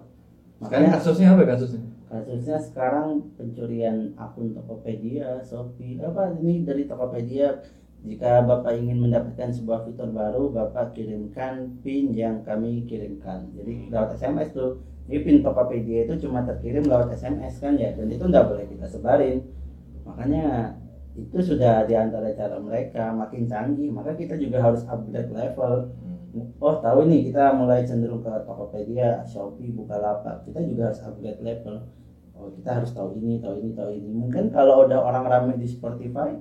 Makanya- 0.58 0.94
kasusnya 0.98 1.28
apa 1.34 1.42
kasusnya? 1.46 1.82
Kasusnya 2.08 2.58
sekarang 2.58 3.08
pencurian 3.36 4.16
akun 4.16 4.56
Tokopedia, 4.56 5.38
Shopee, 5.44 6.00
apa 6.00 6.34
ini 6.40 6.64
dari 6.64 6.88
Tokopedia. 6.88 7.52
Jika 8.06 8.46
Bapak 8.46 8.78
ingin 8.78 9.02
mendapatkan 9.02 9.50
sebuah 9.50 9.86
fitur 9.86 10.14
baru, 10.14 10.50
Bapak 10.54 10.94
kirimkan 10.94 11.82
PIN 11.82 12.14
yang 12.14 12.46
kami 12.46 12.86
kirimkan. 12.86 13.50
Jadi 13.58 13.90
lewat 13.90 14.14
SMS 14.14 14.54
tuh. 14.54 14.82
Jadi 15.08 15.18
PIN 15.24 15.38
Tokopedia 15.40 16.04
itu 16.04 16.28
cuma 16.28 16.44
terkirim 16.44 16.86
lewat 16.86 17.10
SMS 17.16 17.58
kan 17.58 17.74
ya, 17.74 17.96
dan 17.96 18.06
itu 18.12 18.22
nggak 18.22 18.44
boleh 18.44 18.64
kita 18.68 18.86
sebarin. 18.86 19.40
Makanya 20.04 20.76
itu 21.18 21.38
sudah 21.42 21.88
di 21.88 21.98
antara 21.98 22.30
cara 22.36 22.60
mereka 22.62 23.10
makin 23.10 23.50
canggih, 23.50 23.90
maka 23.90 24.14
kita 24.14 24.38
juga 24.38 24.62
harus 24.62 24.86
upgrade 24.86 25.32
level 25.34 25.90
Hmm. 26.28 26.52
oh 26.60 26.76
tahu 26.84 27.08
nih 27.08 27.32
kita 27.32 27.56
mulai 27.56 27.88
cenderung 27.88 28.20
ke 28.20 28.28
Tokopedia, 28.44 29.24
Shopee, 29.24 29.72
Bukalapak 29.72 30.44
kita 30.44 30.60
juga 30.60 30.92
harus 30.92 31.00
upgrade 31.00 31.40
level 31.40 31.88
oh 32.36 32.52
kita 32.52 32.70
harus 32.76 32.92
tahu 32.92 33.16
ini 33.16 33.40
tahu 33.40 33.64
ini 33.64 33.72
tahu 33.72 33.90
ini 33.96 34.10
mungkin 34.12 34.52
kalau 34.52 34.84
udah 34.84 35.00
orang 35.00 35.24
ramai 35.24 35.56
di 35.56 35.64
Spotify 35.64 36.36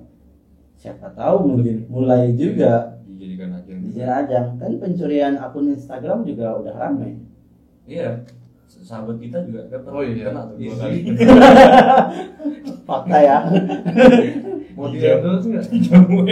siapa 0.78 1.10
tahu 1.10 1.58
mungkin 1.58 1.90
mulai 1.90 2.30
juga 2.38 3.02
dijadikan 3.10 3.58
ajang 3.58 3.78
di 3.82 3.98
ajang. 3.98 4.46
Kan 4.62 4.72
pencurian 4.78 5.34
akun 5.42 5.74
Instagram 5.74 6.22
juga 6.22 6.54
udah 6.54 6.74
ramai 6.78 7.18
iya. 7.82 8.22
Sahabat 8.68 9.18
kita 9.18 9.42
juga 9.48 9.66
kan 9.68 9.80
Oh 9.90 10.04
iya. 10.06 10.30
kena 10.30 10.48
tuh 10.48 10.56
dua 10.60 10.74
kali. 10.78 10.98
Fakta 12.88 13.18
ya. 13.18 13.38
Mau 14.78 14.86
di 14.94 15.02
endorse 15.02 15.50
nggak? 15.50 15.66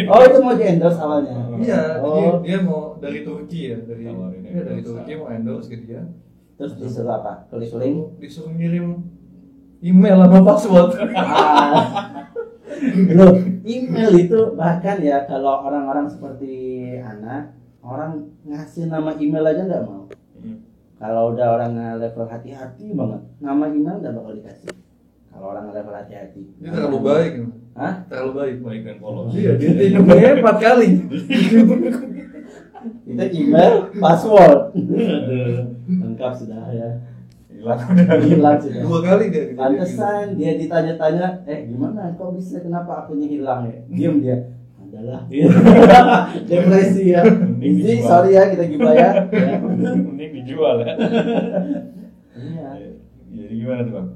Oh 0.06 0.20
itu 0.22 0.38
mau 0.38 0.54
di 0.54 0.64
endorse 0.70 1.00
awalnya. 1.02 1.34
Iya 1.58 1.98
oh. 1.98 2.14
dia, 2.14 2.30
dia 2.46 2.58
mau 2.62 2.94
dari 3.02 3.26
Turki 3.26 3.74
ya 3.74 3.82
dari 3.82 4.06
iya, 4.06 4.62
dari. 4.62 4.86
Turki 4.86 5.18
mau 5.18 5.26
endorse 5.34 5.66
ke 5.66 5.82
dia. 5.82 6.06
Terus 6.54 6.78
disuruh 6.78 7.18
apa? 7.18 7.50
Klik 7.50 7.74
link? 7.74 8.22
Disuruh 8.22 8.54
ngirim 8.54 9.02
email 9.82 10.22
sama 10.22 10.38
password. 10.46 10.90
Ah. 11.18 12.22
Loh, 13.10 13.32
email 13.62 14.12
itu 14.14 14.52
bahkan 14.52 14.98
ya 14.98 15.24
kalau 15.24 15.64
orang-orang 15.64 16.06
seperti 16.06 16.52
anak 16.96 17.56
orang 17.78 18.12
ngasih 18.42 18.86
nama 18.86 19.14
email 19.14 19.44
aja 19.44 19.62
nggak 19.64 19.84
mau 19.84 20.04
Hmm. 20.36 20.60
kalau 20.96 21.32
udah 21.32 21.48
orang 21.50 21.72
level 21.96 22.24
hati-hati 22.24 22.92
banget 22.92 23.24
nama 23.38 23.64
email 23.66 23.96
nggak 23.96 24.12
bakal 24.12 24.32
dikasih 24.32 24.68
kalau 25.26 25.46
orang 25.50 25.70
level 25.70 25.94
hati-hati 25.94 26.44
Ini 26.54 26.68
terlalu 26.68 26.98
baik. 27.02 27.32
Hah? 27.72 27.94
Terlalu 28.06 28.30
baik. 28.34 28.56
baik 28.62 28.80
dan 28.82 28.96
polos 28.98 29.32
Iya, 29.32 29.52
dia 29.54 29.70
hidupnya 29.72 30.30
empat 30.36 30.56
kali. 30.58 30.88
itu 33.06 33.24
email 33.34 33.72
password 33.94 34.76
lengkap 35.86 36.32
sudah 36.34 36.62
ya 36.70 36.88
hilang 37.74 38.22
hilang 38.22 38.56
sudah 38.62 38.82
Dua 38.86 38.98
kali 39.02 39.24
dia. 39.34 39.44
Pantesan 39.58 40.38
dia 40.38 40.52
ditanya-tanya, 40.54 41.26
eh 41.50 41.66
gimana 41.66 42.14
kok 42.14 42.30
bisa 42.38 42.62
kenapa 42.62 43.02
akunnya 43.02 43.26
hilang 43.26 43.66
ya? 43.66 43.76
Diam 43.90 44.22
dia. 44.22 44.38
Adalah 44.78 45.26
depresi 46.48 47.10
ya. 47.10 47.26
Ini 47.58 47.92
sorry 48.00 48.38
ya 48.38 48.54
kita 48.54 48.64
gibah 48.70 48.94
ya. 48.94 49.10
Ya. 49.34 49.58
mending 50.06 50.30
dijual 50.42 50.78
ya 50.86 50.94
Iya. 52.36 52.68
jadi 53.32 53.54
gimana 53.56 53.80
tuh 53.82 53.92
bang 53.96 54.08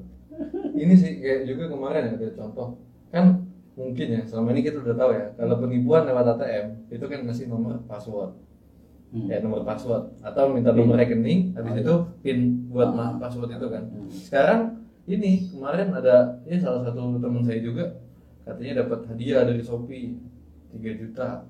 Ini 0.77 0.95
sih 0.97 1.11
kayak 1.21 1.41
juga 1.49 1.69
kemarin 1.73 2.17
ada 2.17 2.29
contoh. 2.33 2.79
Kan 3.11 3.51
mungkin 3.75 4.07
ya 4.13 4.21
selama 4.29 4.53
ini 4.53 4.61
kita 4.63 4.79
udah 4.85 4.95
tahu 4.97 5.11
ya 5.17 5.27
kalau 5.41 5.57
penipuan 5.57 6.05
lewat 6.05 6.37
ATM 6.37 6.67
itu 6.93 7.05
kan 7.09 7.21
ngasih 7.25 7.49
nomor 7.49 7.81
password 7.89 8.37
Hmm. 9.11 9.27
ya 9.27 9.43
nomor 9.43 9.63
password 9.63 10.07
atau 10.21 10.55
minta 10.55 10.71
nomor 10.71 10.95
rekening 10.95 11.51
habis 11.53 11.83
itu 11.83 11.95
pin 12.23 12.39
buat 12.67 12.95
ma- 12.95 13.19
password 13.19 13.51
itu 13.51 13.67
kan 13.67 13.83
Hmm. 13.85 14.07
sekarang 14.07 14.61
ini 15.05 15.51
kemarin 15.51 15.91
ada 15.91 16.39
ya 16.45 16.57
salah 16.57 16.87
satu 16.87 17.19
teman 17.19 17.43
saya 17.43 17.59
juga 17.59 17.99
katanya 18.41 18.87
dapat 18.87 19.07
hadiah 19.07 19.43
dari 19.43 19.59
Shopee 19.59 20.15
3 20.73 20.95
juta 20.97 21.43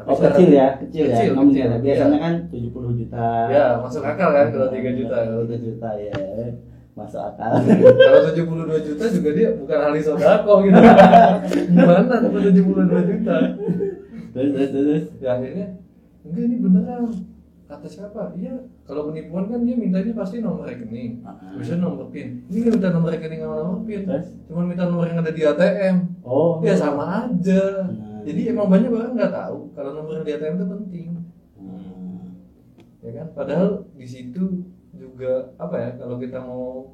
Oh 0.00 0.16
sekarang- 0.16 0.40
kecil 0.40 0.48
ya, 0.50 0.68
kecil, 0.80 1.04
ya. 1.04 1.14
Kecil, 1.14 1.32
nominal. 1.36 1.52
kecil. 1.52 1.84
Biasanya 1.84 2.16
Ya. 2.16 2.24
kan 2.24 2.34
70 2.48 2.92
juta. 2.96 3.26
Ya, 3.52 3.64
masuk 3.76 4.02
akal 4.02 4.28
kan 4.32 4.46
kalau 4.48 4.68
3 4.72 4.90
juta. 4.96 5.16
Kalau 5.20 5.44
3 5.44 5.58
juta 5.60 5.88
ya. 5.94 6.14
Masuk 6.92 7.20
akal. 7.22 7.50
Kalau 8.00 8.20
72 8.24 8.80
juta 8.82 9.04
juga 9.06 9.30
dia 9.30 9.48
bukan 9.52 9.78
ahli 9.78 10.00
sodako 10.00 10.64
gitu. 10.64 10.80
Mana 11.76 12.02
dapat 12.08 12.40
72 12.40 13.04
juta? 13.04 13.36
terus 14.32 14.50
terus 14.50 14.70
terus. 14.72 15.02
Ya 15.20 15.36
akhirnya 15.36 15.66
enggak 16.26 16.44
ini 16.46 16.56
beneran. 16.58 17.04
Kata 17.72 17.88
siapa? 17.88 18.36
Iya, 18.36 18.68
kalau 18.84 19.08
penipuan 19.08 19.48
kan 19.48 19.64
dia 19.64 19.72
mintanya 19.72 20.12
pasti 20.12 20.44
nomor 20.44 20.68
rekening. 20.68 21.24
Ah. 21.24 21.56
Bisa 21.56 21.80
nomor 21.80 22.12
PIN. 22.12 22.44
Ini 22.52 22.68
nggak 22.68 22.74
minta 22.76 22.88
nomor 22.92 23.08
rekening 23.16 23.40
sama 23.40 23.54
nomor 23.64 23.80
PIN. 23.88 24.02
Terus? 24.04 24.26
Cuma 24.44 24.60
minta 24.68 24.84
nomor 24.84 25.06
yang 25.08 25.24
ada 25.24 25.32
di 25.32 25.40
ATM. 25.40 25.96
Oh. 26.20 26.60
Ya 26.60 26.76
sama 26.76 27.24
aja. 27.24 27.88
Nah. 27.88 28.20
Jadi 28.28 28.40
emang 28.52 28.68
banyak 28.68 28.92
orang 28.92 29.16
nggak 29.16 29.32
tahu 29.32 29.72
kalau 29.72 29.90
nomor 29.96 30.20
yang 30.20 30.26
di 30.28 30.32
ATM 30.36 30.54
itu 30.60 30.66
penting. 30.68 31.08
Hmm. 31.56 32.38
ya 33.02 33.10
kan 33.18 33.26
padahal 33.34 33.68
di 33.96 34.06
situ 34.06 34.66
juga 34.94 35.50
apa 35.58 35.74
ya 35.78 35.90
kalau 35.98 36.16
kita 36.20 36.38
mau 36.38 36.92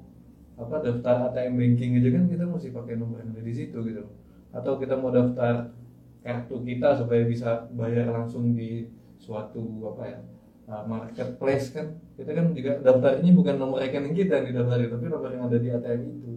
apa 0.58 0.82
daftar 0.82 1.30
ATM 1.30 1.54
banking 1.54 1.90
aja 2.02 2.08
kan 2.14 2.24
kita 2.26 2.44
mesti 2.46 2.68
pakai 2.74 2.94
nomor 2.98 3.22
yang 3.22 3.30
ada 3.34 3.42
di 3.42 3.54
situ 3.54 3.78
gitu 3.86 4.02
atau 4.50 4.80
kita 4.80 4.98
mau 4.98 5.12
daftar 5.12 5.70
kartu 6.24 6.56
kita 6.66 6.98
supaya 6.98 7.22
bisa 7.28 7.70
bayar 7.76 8.10
langsung 8.10 8.56
di 8.58 8.90
suatu 9.28 9.60
apa 9.92 10.02
ya 10.08 10.18
uh, 10.72 10.84
marketplace 10.88 11.76
kan 11.76 12.00
kita 12.16 12.32
kan 12.32 12.56
juga 12.56 12.80
daftarnya 12.80 13.30
bukan 13.36 13.54
nomor 13.60 13.84
rekening 13.84 14.16
kita 14.16 14.40
yang 14.40 14.46
didaftarin 14.56 14.88
tapi 14.88 15.04
nomor 15.12 15.28
yang 15.28 15.44
ada 15.44 15.58
di 15.60 15.68
ATM 15.68 16.00
itu 16.08 16.32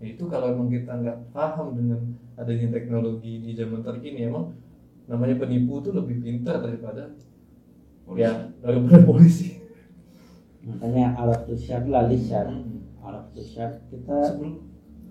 ya 0.00 0.06
itu 0.16 0.24
kalau 0.32 0.56
emang 0.56 0.72
kita 0.72 0.96
nggak 0.96 1.18
paham 1.36 1.76
dengan 1.76 2.00
adanya 2.40 2.72
teknologi 2.72 3.44
di 3.44 3.52
zaman 3.52 3.84
terkini 3.84 4.32
emang 4.32 4.56
namanya 5.04 5.36
penipu 5.44 5.84
tuh 5.84 5.92
lebih 5.92 6.24
pintar 6.24 6.64
daripada 6.64 7.12
Polisi. 8.08 8.24
ya 8.24 8.32
daripada 8.64 8.98
polisi 9.12 9.48
Makanya 10.62 11.18
alat 11.18 11.42
tusyar 11.50 11.82
lah 11.90 12.06
lisyar. 12.06 12.46
Hmm. 12.46 12.86
Alat 13.02 13.34
tusyar 13.34 13.82
kita 13.90 14.14
sebelum 14.30 14.62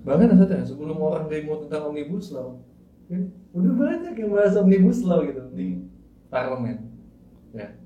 bahkan 0.01 0.33
saja 0.33 0.63
sebelum 0.65 0.97
orang 0.97 1.29
demo 1.29 1.61
tentang 1.61 1.93
omnibus 1.93 2.33
law 2.33 2.57
kan, 3.05 3.29
udah 3.53 3.73
banyak 3.77 4.17
yang 4.17 4.33
bahas 4.33 4.57
omnibus 4.57 5.05
law 5.05 5.21
gitu 5.21 5.45
di 5.53 5.85
parlemen 6.25 6.73
ya 6.73 6.90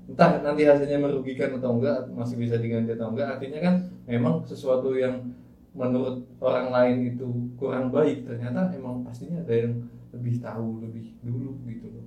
entah 0.06 0.38
nanti 0.38 0.62
hasilnya 0.62 1.02
merugikan 1.02 1.58
atau 1.58 1.76
enggak 1.78 2.06
masih 2.14 2.38
bisa 2.38 2.56
diganti 2.62 2.94
atau 2.94 3.10
enggak. 3.10 3.38
Artinya 3.38 3.58
kan 3.58 3.74
memang 4.06 4.46
sesuatu 4.46 4.94
yang 4.94 5.34
menurut 5.76 6.24
orang 6.40 6.72
lain 6.72 6.96
itu 7.14 7.26
kurang 7.60 7.92
baik 7.92 8.24
ternyata 8.24 8.72
emang 8.72 9.04
pastinya 9.04 9.44
ada 9.44 9.52
yang 9.52 9.74
lebih 10.14 10.40
tahu 10.40 10.80
lebih 10.80 11.12
dulu 11.20 11.60
gitu 11.68 11.86
loh. 11.92 12.06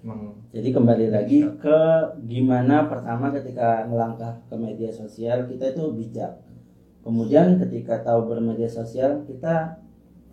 Emang 0.00 0.34
Jadi 0.50 0.68
kembali 0.72 1.06
lagi 1.12 1.38
ke 1.60 1.78
gimana 2.26 2.88
pertama 2.88 3.30
ketika 3.30 3.86
melangkah 3.86 4.40
ke 4.48 4.56
media 4.58 4.90
sosial 4.90 5.46
kita 5.46 5.76
itu 5.76 5.84
bijak. 5.94 6.42
Kemudian 7.00 7.60
ketika 7.60 8.02
tahu 8.02 8.28
bermedia 8.28 8.68
sosial 8.68 9.22
kita 9.28 9.78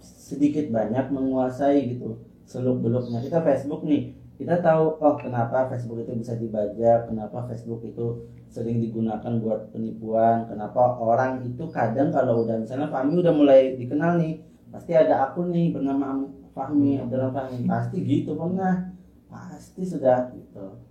sedikit 0.02 0.72
banyak 0.74 1.12
menguasai 1.12 1.96
gitu 1.96 2.18
seluk 2.48 2.80
beluknya 2.80 3.20
kita 3.20 3.44
Facebook 3.44 3.84
nih 3.84 4.17
kita 4.38 4.62
tahu 4.62 5.02
oh 5.02 5.18
kenapa 5.18 5.66
Facebook 5.74 6.06
itu 6.06 6.14
bisa 6.14 6.38
dibajak? 6.38 7.10
Kenapa 7.10 7.50
Facebook 7.50 7.82
itu 7.82 8.30
sering 8.54 8.78
digunakan 8.78 9.34
buat 9.42 9.74
penipuan? 9.74 10.46
Kenapa 10.46 11.02
orang 11.02 11.42
itu 11.42 11.66
kadang 11.74 12.14
kalau 12.14 12.46
udah 12.46 12.62
misalnya 12.62 12.86
Fahmi 12.94 13.18
udah 13.18 13.34
mulai 13.34 13.74
dikenal 13.74 14.22
nih 14.22 14.38
pasti 14.70 14.94
ada 14.94 15.26
akun 15.26 15.50
nih 15.50 15.74
bernama 15.74 16.30
Fahmi 16.54 17.02
Abdullah 17.02 17.34
Fahmi. 17.34 17.66
Pasti 17.66 17.98
gitu 18.06 18.38
pernah 18.38 18.94
pasti 19.26 19.82
sudah 19.82 20.30
gitu. 20.30 20.86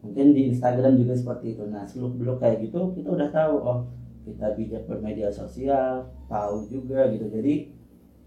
Mungkin 0.00 0.32
di 0.32 0.48
Instagram 0.48 0.96
juga 0.96 1.12
seperti 1.12 1.60
itu. 1.60 1.68
Nah 1.68 1.84
seluk 1.84 2.16
beluk 2.16 2.40
kayak 2.40 2.64
gitu 2.64 2.96
kita 2.96 3.12
udah 3.12 3.28
tahu 3.28 3.54
oh 3.68 3.80
kita 4.24 4.56
bijak 4.56 4.88
bermedia 4.88 5.28
sosial 5.28 6.08
tahu 6.24 6.64
juga 6.72 7.04
gitu. 7.12 7.28
Jadi 7.28 7.68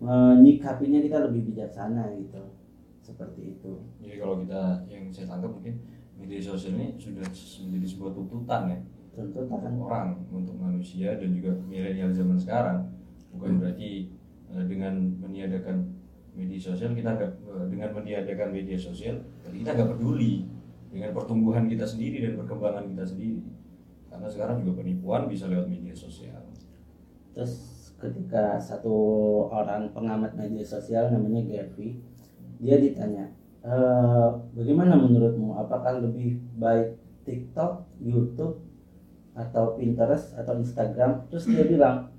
menyikapinya 0.05 1.01
kita 1.01 1.17
lebih 1.25 1.49
bijaksana 1.49 2.13
gitu 2.21 2.60
seperti 3.01 3.57
itu 3.57 3.81
Jadi 3.97 4.15
kalau 4.21 4.45
kita 4.45 4.85
yang 4.85 5.09
saya 5.09 5.25
tangkap 5.33 5.51
mungkin 5.51 5.75
media 6.21 6.37
sosial 6.37 6.77
ini 6.77 6.93
sudah 7.01 7.25
menjadi 7.65 7.87
sebuah 7.89 8.11
tuntutan 8.13 8.61
ya 8.69 8.79
tentu 9.11 9.43
akan 9.43 9.73
orang 9.83 10.07
untuk 10.31 10.55
manusia 10.55 11.19
dan 11.19 11.35
juga 11.35 11.51
milenial 11.67 12.15
zaman 12.15 12.39
sekarang. 12.39 12.87
Bukan 13.35 13.59
berarti 13.59 14.07
eh, 14.51 14.63
dengan 14.67 15.19
meniadakan 15.19 15.83
media 16.31 16.59
sosial 16.59 16.95
kita 16.95 17.19
nggak 17.19 17.31
eh, 17.43 17.65
dengan 17.67 17.89
meniadakan 17.91 18.49
media 18.55 18.79
sosial 18.79 19.19
berarti 19.43 19.57
kita 19.67 19.71
nggak 19.75 19.89
peduli 19.97 20.47
dengan 20.91 21.11
pertumbuhan 21.11 21.67
kita 21.67 21.83
sendiri 21.83 22.23
dan 22.23 22.39
perkembangan 22.39 22.87
kita 22.87 23.03
sendiri. 23.03 23.43
Karena 24.11 24.27
sekarang 24.27 24.63
juga 24.63 24.83
penipuan 24.83 25.27
bisa 25.27 25.47
lewat 25.47 25.67
media 25.67 25.95
sosial. 25.95 26.39
terus 27.31 27.79
ketika 27.95 28.59
satu 28.59 28.91
orang 29.47 29.87
pengamat 29.95 30.35
media 30.35 30.67
sosial 30.67 31.07
namanya 31.15 31.47
Gavi 31.47 31.95
dia 32.61 32.77
ditanya 32.77 33.33
"E, 33.65 33.73
bagaimana 34.53 34.93
menurutmu? 34.97 35.57
Apakah 35.57 35.97
lebih 35.97 36.37
baik 36.61 36.97
TikTok, 37.25 37.89
YouTube 37.97 38.61
atau 39.33 39.77
Pinterest 39.77 40.37
atau 40.37 40.57
Instagram? 40.61 41.25
Terus 41.33 41.49
dia 41.49 41.65
bilang 41.65 42.13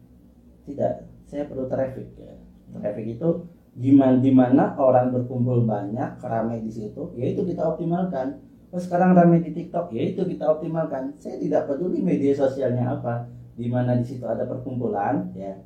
tidak 0.67 1.07
saya 1.27 1.47
perlu 1.47 1.71
traffic 1.71 2.13
ya. 2.19 2.35
Traffic 2.75 3.19
itu 3.19 3.29
gimana 3.73 4.21
di 4.21 4.29
mana 4.35 4.77
orang 4.77 5.15
berkumpul 5.17 5.65
banyak 5.65 6.21
ramai 6.21 6.61
di 6.61 6.69
situ 6.69 7.15
yaitu 7.17 7.47
kita 7.47 7.63
optimalkan. 7.65 8.43
Oh 8.73 8.81
sekarang 8.81 9.13
ramai 9.17 9.41
di 9.45 9.53
TikTok 9.53 9.95
yaitu 9.95 10.27
kita 10.27 10.49
optimalkan. 10.49 11.17
Saya 11.23 11.39
tidak 11.39 11.71
peduli 11.71 12.03
media 12.03 12.33
sosialnya 12.35 12.99
apa 12.99 13.29
di 13.53 13.69
mana 13.69 13.97
di 13.97 14.05
situ 14.05 14.25
ada 14.25 14.49
perkumpulan 14.49 15.33
ya. 15.37 15.57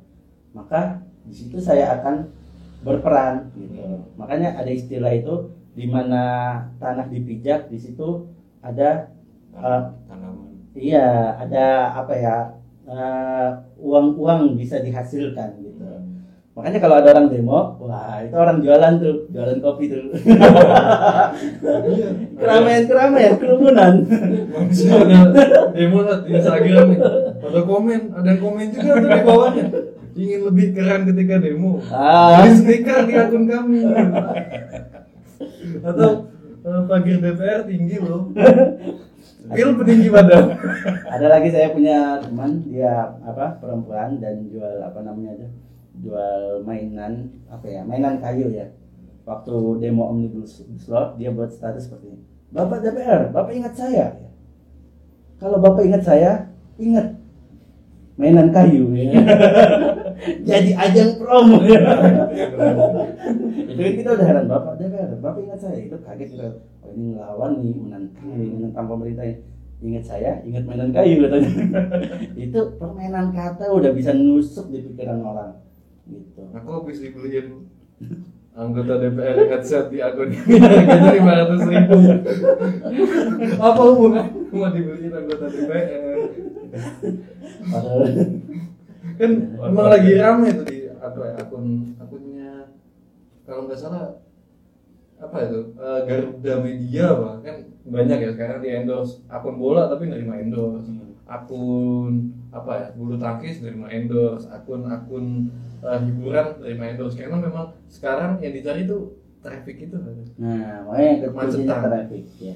Maka 0.55 1.03
di 1.27 1.35
situ 1.35 1.59
saya 1.59 1.99
akan 1.99 2.36
berperan 2.81 3.49
gitu. 3.53 4.05
Makanya 4.15 4.57
ada 4.57 4.69
istilah 4.69 5.11
itu 5.11 5.49
di 5.73 5.85
mana 5.85 6.21
tanah 6.77 7.05
dipijak 7.07 7.69
di 7.69 7.77
situ 7.77 8.25
ada 8.59 9.13
Tanam- 9.53 9.93
tanaman. 10.05 10.53
iya 10.73 11.33
ada 11.33 11.65
apa 11.95 12.13
ya 12.13 12.37
eh, 12.85 13.49
uang-uang 13.77 14.53
bisa 14.53 14.77
dihasilkan 14.79 15.57
gitu. 15.59 15.85
Makanya 16.53 16.81
kalau 16.81 16.97
ada 16.97 17.13
orang 17.13 17.29
demo 17.29 17.77
wah 17.77 18.17
itu 18.17 18.33
orang 18.33 18.61
jualan 18.61 18.93
tuh 18.97 19.29
jualan 19.29 19.61
kopi 19.61 19.93
tuh. 19.93 20.09
Keramaian 22.37 22.83
keramaian 22.85 23.33
kerumunan 23.37 23.93
demo 25.73 25.99
Instagram 26.25 26.85
nih. 26.89 26.99
Ada 27.37 27.59
komen 27.63 28.01
ada 28.11 28.27
yang 28.27 28.39
komen 28.41 28.65
juga 28.69 28.91
tuh 28.95 29.09
di 29.09 29.21
bawahnya 29.21 29.65
ingin 30.17 30.41
lebih 30.49 30.73
keren 30.73 31.05
ketika 31.05 31.37
demo. 31.37 31.77
Ah. 31.93 32.41
Beli 32.41 32.51
stiker 32.57 33.05
di 33.05 33.13
akun 33.13 33.45
kami 33.45 33.79
atau 35.83 36.09
eh, 36.65 36.81
pagar 36.89 37.17
DPR 37.21 37.61
tinggi 37.69 37.97
loh. 38.01 38.33
Pil 39.47 39.69
peninggi 39.79 40.09
badan. 40.11 40.59
Ada 41.07 41.25
lagi 41.31 41.49
saya 41.55 41.71
punya 41.71 42.19
teman 42.19 42.67
dia 42.67 43.15
apa 43.23 43.55
perempuan 43.63 44.19
dan 44.19 44.43
jual 44.51 44.83
apa 44.83 44.99
namanya 45.05 45.39
aja. 45.39 45.47
Jual 45.97 46.61
mainan 46.67 47.31
apa 47.47 47.65
ya 47.69 47.81
mainan 47.87 48.19
kayu 48.19 48.51
ya. 48.51 48.67
Waktu 49.23 49.83
demo 49.83 50.11
omnibus 50.11 50.63
law 50.87 51.15
dia 51.15 51.31
buat 51.31 51.51
status 51.51 51.87
seperti 51.87 52.11
ini. 52.11 52.21
Bapak 52.51 52.83
DPR 52.83 53.31
bapak 53.31 53.53
ingat 53.55 53.73
saya? 53.75 54.19
Kalau 55.39 55.61
bapak 55.63 55.87
ingat 55.87 56.03
saya 56.03 56.31
ingat. 56.75 57.15
Mainan 58.17 58.49
kayu. 58.49 58.91
ya. 58.97 59.13
jadi 60.43 60.69
ajang 60.75 61.11
promo. 61.19 61.57
Ya 61.63 61.79
itu 63.77 63.81
kan 63.85 63.93
kita 63.93 64.09
udah 64.17 64.25
heran 64.25 64.45
bapak 64.49 64.73
DPR 64.81 65.11
bapak 65.21 65.39
ingat 65.45 65.59
saya 65.61 65.77
itu 65.77 65.95
kaget 66.01 66.29
kita 66.33 66.47
oh 66.81 66.89
ini 66.91 67.13
ngelawan 67.13 67.51
nih 67.61 67.73
menentang 67.77 68.27
nih 68.33 68.49
menentang 68.49 68.85
pemerintah 68.89 69.25
ingat 69.77 70.03
saya 70.09 70.31
ingat 70.41 70.63
mainan 70.65 70.89
kayu 70.89 71.21
katanya. 71.21 71.51
Itu 72.49 72.59
permainan 72.81 73.29
kata 73.29 73.69
udah 73.69 73.91
bisa 73.93 74.17
nusuk 74.17 74.73
di 74.73 74.81
pikiran 74.81 75.21
orang 75.21 75.61
gitu. 76.09 76.41
Aku 76.57 76.69
habis 76.81 76.97
dibeliin 76.97 77.69
anggota 78.57 78.97
DPR 78.97 79.37
headset 79.53 79.93
di 79.93 80.01
akun 80.01 80.33
harganya 80.33 81.13
lima 81.13 81.33
ratus 81.45 81.61
ribu. 81.69 81.97
Apa 83.61 83.81
hubungan? 83.85 84.25
Mau 84.49 84.69
dibeliin 84.73 85.13
anggota 85.13 85.45
DPR 85.45 86.17
padahal 87.67 88.01
kan 89.17 89.31
emang 89.57 89.87
lagi 89.89 90.11
rame 90.15 90.47
tuh 90.53 90.65
di 90.65 90.77
apa 90.97 91.19
ya, 91.23 91.33
akun 91.41 91.65
akunnya. 91.97 92.53
Kalau 93.43 93.65
nggak 93.65 93.79
salah 93.79 94.21
apa 95.17 95.37
itu 95.41 95.61
Eh, 95.73 95.99
Garuda 96.05 96.53
Media 96.61 97.03
apa 97.09 97.29
kan 97.41 97.55
banyak 97.87 98.17
ya 98.21 98.29
sekarang 98.37 98.59
di 98.61 98.69
endorse 98.69 99.25
akun 99.25 99.57
bola 99.57 99.89
tapi 99.89 100.07
nerima 100.07 100.37
endorse. 100.37 100.93
Akun 101.25 102.13
apa 102.53 102.71
ya 102.77 102.87
bulu 102.93 103.17
tangkis 103.17 103.59
nerima 103.59 103.89
endorse. 103.89 104.45
Akun 104.47 104.85
akun 104.85 105.49
eh, 105.81 105.99
hiburan 106.05 106.61
nerima 106.61 106.85
endorse. 106.93 107.17
Karena 107.17 107.41
memang 107.41 107.73
sekarang 107.89 108.37
yang 108.39 108.53
dicari 108.53 108.85
itu 108.85 109.17
traffic 109.41 109.89
itu. 109.89 109.97
Nah 110.37 110.85
makanya 110.85 111.29
Kemacetan. 111.33 111.79
traffic 111.81 112.23
ya. 112.37 112.55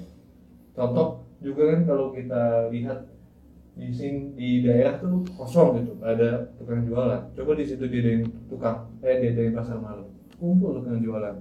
Contoh 0.71 1.25
juga 1.41 1.73
kan 1.73 1.81
kalau 1.83 2.13
kita 2.13 2.69
lihat 2.69 3.10
di 3.71 3.87
sini 3.89 4.35
di 4.35 4.49
daerah 4.67 4.99
tuh 4.99 5.23
kosong 5.33 5.79
gitu 5.81 5.95
ada 6.03 6.43
tukang 6.59 6.83
jualan 6.83 7.21
coba 7.33 7.51
di 7.55 7.65
situ 7.65 7.83
diadain 7.87 8.23
tukang 8.51 8.87
eh 9.01 9.17
diadain 9.23 9.55
pasar 9.55 9.79
malam 9.79 10.05
kumpul 10.37 10.79
tukang 10.79 10.99
jualan 10.99 11.35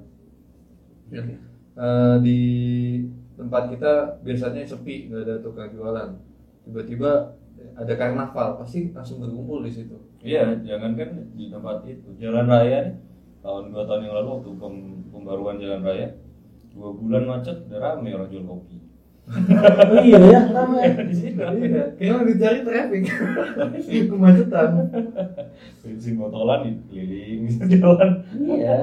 Ya. 1.10 1.26
Eh, 1.74 2.16
di 2.22 2.38
tempat 3.34 3.72
kita 3.72 4.22
biasanya 4.22 4.62
sepi 4.62 5.10
nggak 5.10 5.22
ada 5.26 5.34
tukang 5.42 5.70
jualan 5.74 6.10
tiba-tiba 6.62 7.34
ada 7.74 7.92
karnaval 7.96 8.60
pasti 8.60 8.94
langsung 8.94 9.18
berkumpul 9.18 9.64
di 9.64 9.72
situ 9.72 9.96
Iya, 10.20 10.52
jangan 10.60 11.00
kan 11.00 11.16
di 11.32 11.48
tempat 11.48 11.80
itu. 11.88 12.12
Jalan 12.20 12.44
raya 12.44 12.92
nih, 12.92 12.96
tahun 13.40 13.72
dua 13.72 13.88
tahun 13.88 14.04
yang 14.04 14.14
lalu 14.20 14.28
waktu 14.36 14.50
pem- 14.60 15.00
pembaruan 15.08 15.56
jalan 15.56 15.80
raya, 15.80 16.12
dua 16.76 16.92
bulan 16.92 17.24
macet, 17.24 17.56
udah 17.72 17.80
rame 17.80 18.12
orang 18.12 18.28
jual 18.28 18.44
kopi. 18.44 18.76
Oh 19.30 19.98
iya 20.02 20.18
ya 20.18 20.40
ramai 20.50 20.90
di 21.06 21.14
sini. 21.14 21.38
Rame. 21.38 21.64
iya. 21.70 21.84
Kayaknya 21.94 22.24
dicari 22.26 22.58
traffic. 22.66 23.02
Kemacetan. 24.10 24.70
Bensin 25.86 26.14
botolan 26.18 26.66
di 26.66 26.70
keliling 26.90 27.40
bisa 27.46 27.64
jalan. 27.78 28.10
iya. 28.42 28.76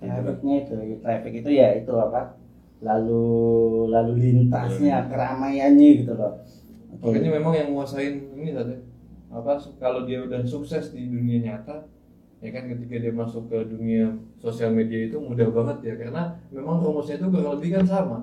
Trafficnya 0.00 0.54
itu 0.66 0.72
traffic 0.98 1.32
itu 1.44 1.50
ya 1.54 1.68
itu 1.78 1.92
apa 1.94 2.34
lalu 2.80 3.24
lalu 3.92 4.12
lintasnya 4.18 5.06
keramaiannya 5.06 5.88
gitu 6.02 6.12
loh. 6.16 6.40
Makanya 7.00 7.30
memang 7.38 7.54
yang 7.54 7.68
nguasain 7.76 8.34
ini 8.34 8.50
tadi 8.50 8.74
apa 9.30 9.54
kalau 9.78 10.10
dia 10.10 10.26
udah 10.26 10.42
sukses 10.42 10.90
di 10.90 11.06
dunia 11.06 11.38
nyata 11.38 11.86
ya 12.42 12.50
kan 12.50 12.66
ketika 12.66 12.98
dia 12.98 13.12
masuk 13.14 13.46
ke 13.46 13.58
dunia 13.68 14.10
sosial 14.42 14.74
media 14.74 15.06
itu 15.06 15.20
mudah 15.20 15.46
banget 15.54 15.92
ya 15.92 15.94
karena 16.00 16.34
memang 16.50 16.82
rumusnya 16.82 17.20
itu 17.20 17.28
kurang 17.30 17.60
lebih 17.60 17.78
kan 17.78 17.84
sama 17.86 18.18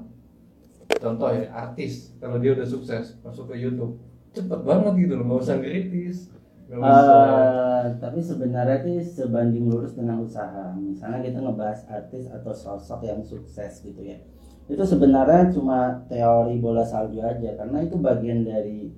contoh 0.98 1.30
ya 1.32 1.46
artis 1.54 2.18
kalau 2.18 2.38
dia 2.42 2.58
udah 2.58 2.68
sukses 2.68 3.18
masuk 3.22 3.54
ke 3.54 3.56
YouTube 3.62 3.98
cepet 4.34 4.60
banget 4.66 4.94
gitu 5.08 5.14
loh 5.18 5.26
nggak 5.30 5.40
usah 5.42 5.56
nggak 5.58 5.74
usah 6.04 6.38
Eh, 6.68 7.86
tapi 8.04 8.20
sebenarnya 8.20 8.84
itu 8.84 9.00
sebanding 9.24 9.72
lurus 9.72 9.96
dengan 9.96 10.20
usaha. 10.20 10.76
Misalnya 10.76 11.24
kita 11.24 11.40
ngebahas 11.40 11.88
artis 11.88 12.28
atau 12.28 12.52
sosok 12.52 13.08
yang 13.08 13.24
sukses 13.24 13.80
gitu 13.80 14.04
ya. 14.04 14.20
Itu 14.68 14.84
sebenarnya 14.84 15.48
cuma 15.56 16.04
teori 16.12 16.60
bola 16.60 16.84
salju 16.84 17.24
aja 17.24 17.56
karena 17.56 17.88
itu 17.88 17.96
bagian 17.96 18.44
dari 18.44 18.92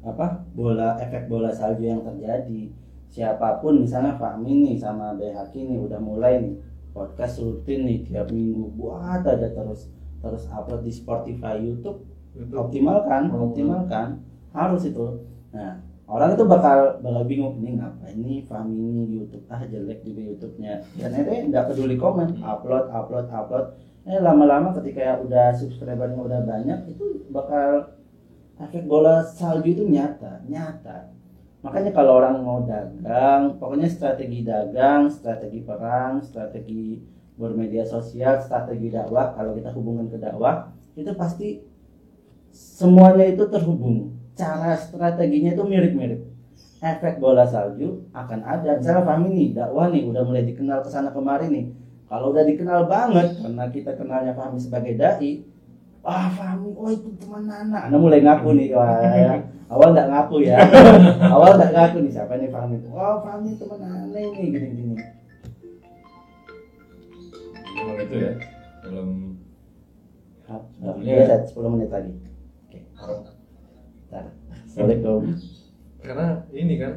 apa 0.00 0.48
bola 0.56 0.96
efek 0.96 1.28
bola 1.28 1.52
salju 1.52 1.84
yang 1.84 2.00
terjadi. 2.00 2.72
Siapa 3.12 3.60
pun 3.60 3.84
misalnya 3.84 4.16
Fahmi 4.16 4.64
nih 4.64 4.76
sama 4.80 5.12
BHK 5.12 5.52
nih 5.60 5.76
udah 5.76 6.00
mulai 6.00 6.40
nih 6.40 6.54
podcast 6.96 7.36
rutin 7.44 7.84
nih 7.84 7.98
tiap 8.08 8.32
minggu 8.32 8.72
buat 8.80 9.20
aja 9.28 9.44
terus 9.52 9.92
terus 10.20 10.44
upload 10.52 10.84
di 10.84 10.92
Spotify, 10.92 11.56
YouTube 11.58 12.04
YouTube. 12.34 12.58
optimalkan 12.58 13.22
Oh. 13.34 13.50
optimalkan 13.50 14.22
harus 14.54 14.82
itu. 14.86 15.26
Nah 15.50 15.82
orang 16.10 16.34
itu 16.34 16.44
bakal 16.46 16.98
bakal 17.02 17.22
bingung 17.26 17.54
ini 17.62 17.78
ngapain 17.78 18.18
nih 18.18 18.42
Fahmi 18.46 18.74
ini 18.74 19.02
di 19.06 19.14
YouTube 19.22 19.46
ah 19.50 19.62
jelek 19.62 20.02
juga 20.06 20.22
YouTube-nya. 20.34 20.74
Dan 20.98 21.10
itu 21.14 21.32
nggak 21.50 21.64
peduli 21.70 21.96
komen 21.98 22.38
upload 22.42 22.90
upload 22.90 23.26
upload. 23.30 23.66
Eh 24.08 24.18
lama-lama 24.18 24.72
ketika 24.80 25.20
udah 25.20 25.52
subscribernya 25.54 26.18
udah 26.18 26.40
banyak 26.42 26.96
itu 26.96 27.28
bakal 27.30 27.94
efek 28.58 28.88
bola 28.88 29.22
salju 29.22 29.70
itu 29.76 29.84
nyata 29.86 30.42
nyata. 30.46 31.14
Makanya 31.60 31.92
kalau 31.92 32.24
orang 32.24 32.40
mau 32.40 32.64
dagang 32.64 33.60
pokoknya 33.60 33.84
strategi 33.92 34.40
dagang 34.40 35.12
strategi 35.12 35.60
perang 35.60 36.24
strategi 36.24 36.96
bermedia 37.40 37.88
sosial 37.88 38.36
strategi 38.44 38.92
dakwah 38.92 39.32
kalau 39.32 39.56
kita 39.56 39.72
hubungkan 39.72 40.12
ke 40.12 40.20
dakwah 40.20 40.68
itu 40.92 41.08
pasti 41.16 41.64
semuanya 42.52 43.24
itu 43.32 43.48
terhubung. 43.48 44.12
Cara 44.36 44.76
strateginya 44.76 45.56
itu 45.56 45.64
mirip-mirip. 45.64 46.20
Efek 46.80 47.20
bola 47.20 47.48
salju 47.48 48.04
akan 48.12 48.40
ada. 48.44 48.76
Misalnya 48.76 49.04
Fahmi 49.08 49.28
nih 49.32 49.48
dakwah 49.56 49.88
nih 49.88 50.04
udah 50.04 50.22
mulai 50.28 50.44
dikenal 50.44 50.84
ke 50.84 50.88
sana 50.92 51.08
kemari 51.08 51.48
nih. 51.48 51.64
Kalau 52.12 52.36
udah 52.36 52.44
dikenal 52.44 52.84
banget 52.84 53.40
karena 53.40 53.64
kita 53.72 53.96
kenalnya 53.96 54.32
Fahmi 54.36 54.60
sebagai 54.60 55.00
dai 55.00 55.48
ah 56.00 56.32
Fahmi 56.32 56.72
oh 56.80 56.88
itu 56.88 57.12
teman 57.20 57.44
Nana 57.44 57.92
nah 57.92 57.98
mulai 58.00 58.24
ngaku 58.24 58.56
nih 58.56 58.72
wah 58.72 58.88
ya. 59.04 59.36
awal 59.68 59.92
nggak 59.92 60.08
ngaku 60.08 60.36
ya. 60.48 60.56
Awal 61.36 61.60
nggak 61.60 61.72
ngaku 61.76 61.96
nih 62.08 62.12
siapa 62.16 62.40
nih 62.40 62.48
Fahmi? 62.48 62.88
Oh 62.88 63.20
Fahmi 63.20 63.52
teman 63.60 63.78
Nana 63.84 64.16
ini 64.16 64.48
gini 64.48 64.96
Memang 67.90 68.06
itu 68.06 68.16
ya 68.22 68.32
dalam 68.86 69.08
ya. 71.02 71.26
Dad, 71.26 71.42
10 71.50 71.74
menit 71.74 71.90
lagi. 71.90 72.12
Oke. 72.70 72.78
Bentar. 72.94 74.24
Assalamualaikum. 74.62 75.34
Karena 75.98 76.26
ini 76.54 76.74
kan 76.78 76.92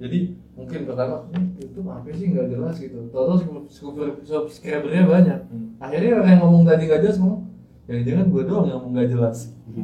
jadi 0.00 0.18
mungkin 0.56 0.80
pertama 0.88 1.28
"Hmm, 1.28 1.52
itu 1.60 1.78
apa 1.84 2.08
sih 2.16 2.26
nggak 2.32 2.48
jelas 2.48 2.74
gitu. 2.80 3.12
Total 3.12 3.36
subscribernya 4.24 5.04
banyak. 5.04 5.40
Akhirnya 5.84 6.16
orang 6.16 6.28
yang 6.32 6.40
ngomong 6.48 6.64
tadi 6.64 6.88
nggak 6.88 7.02
jelas 7.04 7.20
ngomong 7.20 7.44
jangan-jangan 7.88 8.26
gue 8.32 8.42
doang 8.48 8.64
yang 8.72 8.76
ngomong 8.80 8.92
nggak 8.96 9.10
jelas. 9.12 9.38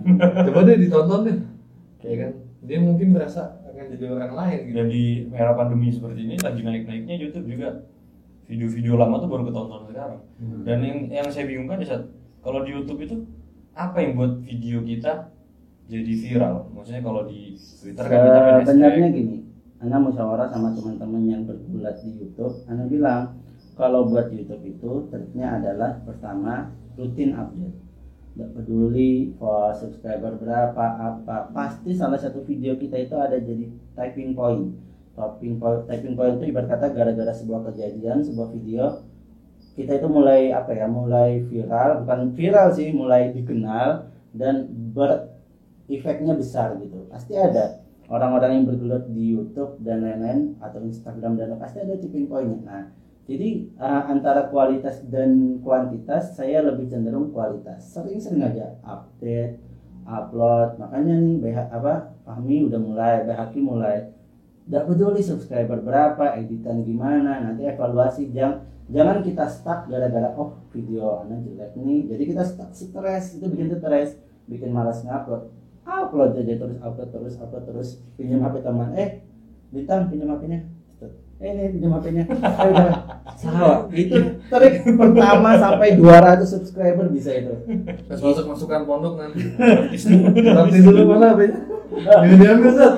Coba 0.49 0.61
deh 0.65 0.77
ditonton 0.81 1.21
deh 1.29 1.39
ya 2.09 2.17
kan? 2.25 2.33
Dia 2.65 2.79
mungkin 2.81 3.13
merasa 3.13 3.61
akan 3.69 3.85
jadi 3.93 4.05
orang 4.09 4.33
lain 4.33 4.59
gitu. 4.65 4.75
Dan 4.81 4.87
di 4.89 5.05
era 5.37 5.53
pandemi 5.53 5.93
seperti 5.93 6.25
ini 6.25 6.37
lagi 6.41 6.61
naik-naiknya 6.65 7.15
YouTube 7.21 7.53
juga 7.53 7.85
video-video 8.45 9.01
lama 9.01 9.21
tuh 9.21 9.29
baru 9.29 9.43
ketonton 9.49 9.89
sekarang. 9.89 10.21
Dan 10.65 10.79
yang 10.85 10.99
yang 11.09 11.27
saya 11.33 11.49
bingungkan 11.49 11.81
di 11.81 11.87
saat 11.89 12.05
kalau 12.45 12.61
di 12.65 12.77
YouTube 12.77 13.01
itu 13.05 13.17
apa 13.73 14.05
yang 14.05 14.15
buat 14.15 14.41
video 14.45 14.85
kita 14.85 15.33
jadi 15.89 16.13
viral? 16.13 16.73
Maksudnya 16.73 17.03
kalau 17.05 17.25
di 17.29 17.57
Twitter 17.57 18.05
kan 18.05 18.19
kita 18.21 18.41
Sebenarnya 18.65 19.09
gini, 19.13 19.37
Anda 19.81 19.97
musyawarah 20.01 20.49
sama 20.53 20.73
teman-teman 20.73 21.23
yang 21.29 21.43
bergulat 21.49 22.01
di 22.05 22.17
YouTube, 22.21 22.65
Anda 22.69 22.85
bilang 22.89 23.41
kalau 23.75 24.07
buat 24.07 24.31
YouTube 24.31 24.63
itu 24.65 25.09
triknya 25.11 25.61
adalah 25.61 26.01
pertama 26.05 26.71
rutin 26.95 27.35
update. 27.35 27.77
Tidak 28.35 28.51
peduli 28.51 29.31
for 29.39 29.71
subscriber 29.79 30.35
berapa 30.35 30.85
apa, 30.99 31.55
pasti 31.55 31.95
salah 31.95 32.19
satu 32.19 32.43
video 32.43 32.75
kita 32.75 32.99
itu 32.99 33.15
ada 33.15 33.39
jadi 33.39 33.71
typing 33.95 34.35
point. 34.35 34.75
Typing 35.15 35.63
point, 35.63 35.87
typing 35.87 36.15
point 36.19 36.35
itu 36.43 36.51
ibarat 36.51 36.69
kata 36.75 36.91
gara-gara 36.91 37.31
sebuah 37.31 37.71
kejadian, 37.71 38.27
sebuah 38.27 38.51
video 38.51 39.07
kita 39.75 39.99
itu 39.99 40.07
mulai 40.07 40.55
apa 40.55 40.71
ya, 40.71 40.87
mulai 40.87 41.43
viral, 41.51 42.07
bukan 42.07 42.31
viral 42.39 42.71
sih, 42.71 42.95
mulai 42.95 43.35
dikenal 43.35 44.07
dan 44.31 44.71
ber 44.95 45.35
efeknya 45.91 46.39
besar 46.39 46.79
gitu. 46.79 47.11
Pasti 47.11 47.35
ada 47.35 47.83
orang-orang 48.07 48.63
yang 48.63 48.65
bergelut 48.71 49.05
di 49.11 49.35
YouTube 49.35 49.83
dan 49.83 50.07
lain-lain 50.07 50.55
atau 50.63 50.79
Instagram 50.79 51.35
dan 51.35 51.59
pasti 51.59 51.83
ada 51.83 51.99
tipping 51.99 52.31
point 52.31 52.63
nah 52.63 52.87
jadi 53.25 53.73
uh, 53.81 54.03
antara 54.13 54.53
kualitas 54.53 55.01
dan 55.09 55.57
kuantitas 55.65 56.37
saya 56.37 56.61
lebih 56.61 56.93
cenderung 56.93 57.33
kualitas. 57.33 57.81
Sering-sering 57.97 58.45
aja 58.45 58.77
update 58.85 59.57
upload 60.05 60.77
makanya 60.77 61.17
nih 61.17 61.37
BH 61.41 61.59
apa 61.73 62.13
Fahmi 62.29 62.69
udah 62.69 62.77
mulai 62.77 63.25
BHK 63.25 63.55
mulai 63.65 64.13
tidak 64.65 64.83
peduli 64.89 65.21
subscriber 65.21 65.79
berapa 65.85 66.41
editan 66.41 66.81
gimana 66.83 67.45
nanti 67.45 67.69
evaluasi 67.69 68.33
jangan 68.33 68.65
jangan 68.89 69.21
kita 69.21 69.45
stuck 69.49 69.89
gara-gara 69.89 70.33
oh 70.37 70.57
video 70.73 71.25
anak 71.25 71.45
jelek 71.45 71.73
nih. 71.77 72.09
Jadi 72.09 72.23
kita 72.33 72.43
stuck 72.45 72.73
stres 72.73 73.37
itu 73.37 73.45
bikin 73.49 73.77
stres 73.77 74.17
bikin 74.49 74.73
malas 74.73 75.05
ngupload. 75.05 75.53
Upload 75.85 76.41
aja 76.41 76.55
terus 76.57 76.81
upload 76.81 77.09
terus 77.13 77.35
upload 77.37 77.65
terus 77.69 77.89
pinjam 78.17 78.41
HP 78.41 78.65
teman. 78.65 78.97
Eh 78.97 79.21
bintang 79.69 80.09
pinjam 80.09 80.33
HP-nya 80.33 80.61
eh 81.43 81.51
ini 81.51 81.77
pinjam 81.77 81.93
HP-nya 81.99 82.25
Eh, 82.31 82.69
udah. 82.73 82.89
Salah. 83.37 83.79
Itu 83.93 84.17
trik 84.49 84.75
pertama 84.87 85.59
sampai 85.61 85.99
200 85.99 86.47
subscriber 86.47 87.11
bisa 87.13 87.37
itu. 87.37 87.53
Pas 88.09 88.17
masuk 88.17 88.47
masukan 88.49 88.87
pondok 88.89 89.21
nanti. 89.21 89.45
Nanti 90.57 90.79
dulu 90.81 91.03
mana 91.11 91.37
HP-nya? 91.37 91.59
Jangan 91.95 92.37
diambil 92.41 92.71
Sat. 92.73 92.95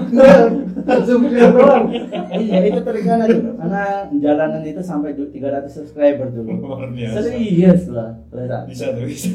Langsung 0.86 1.26
dia 1.28 1.50
doang. 1.50 1.90
iya 2.32 2.58
itu 2.64 2.78
triknya 2.80 3.14
aja 3.20 3.34
karena 3.52 3.84
jalanan 4.14 4.62
itu 4.62 4.78
sampai 4.78 5.12
300 5.12 5.34
subscriber 5.66 6.30
dulu. 6.30 6.78
Serius 6.94 7.90
lah 7.90 8.14
Lah, 8.30 8.62
Bisa 8.64 8.94
tuh, 8.94 9.02
bisa. 9.02 9.34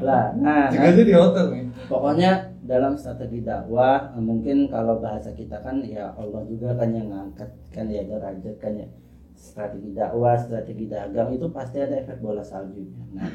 lah 0.00 0.32
nah 0.34 0.66
Jika 0.66 0.88
aja 0.88 1.02
di 1.02 1.12
hotel 1.12 1.46
nih. 1.50 1.64
pokoknya 1.86 2.30
dalam 2.62 2.94
strategi 2.94 3.42
dakwah 3.42 4.16
mungkin 4.16 4.66
kalau 4.66 4.96
bahasa 4.96 5.30
kita 5.30 5.58
kan 5.58 5.82
ya 5.82 6.14
Allah 6.14 6.40
juga 6.46 6.72
kan 6.72 6.88
yang 6.88 7.10
ngangkat 7.10 7.50
kan 7.68 7.86
ya 7.86 8.02
derajat 8.02 8.56
kan 8.56 8.72
ya. 8.74 8.88
Strategi 9.34 9.90
dakwah 9.90 10.34
strategi 10.36 10.86
dagang 10.86 11.30
itu 11.30 11.50
pasti 11.50 11.76
ada 11.76 11.96
efek 11.96 12.18
bola 12.18 12.40
saljunya. 12.40 13.02
Nah 13.12 13.28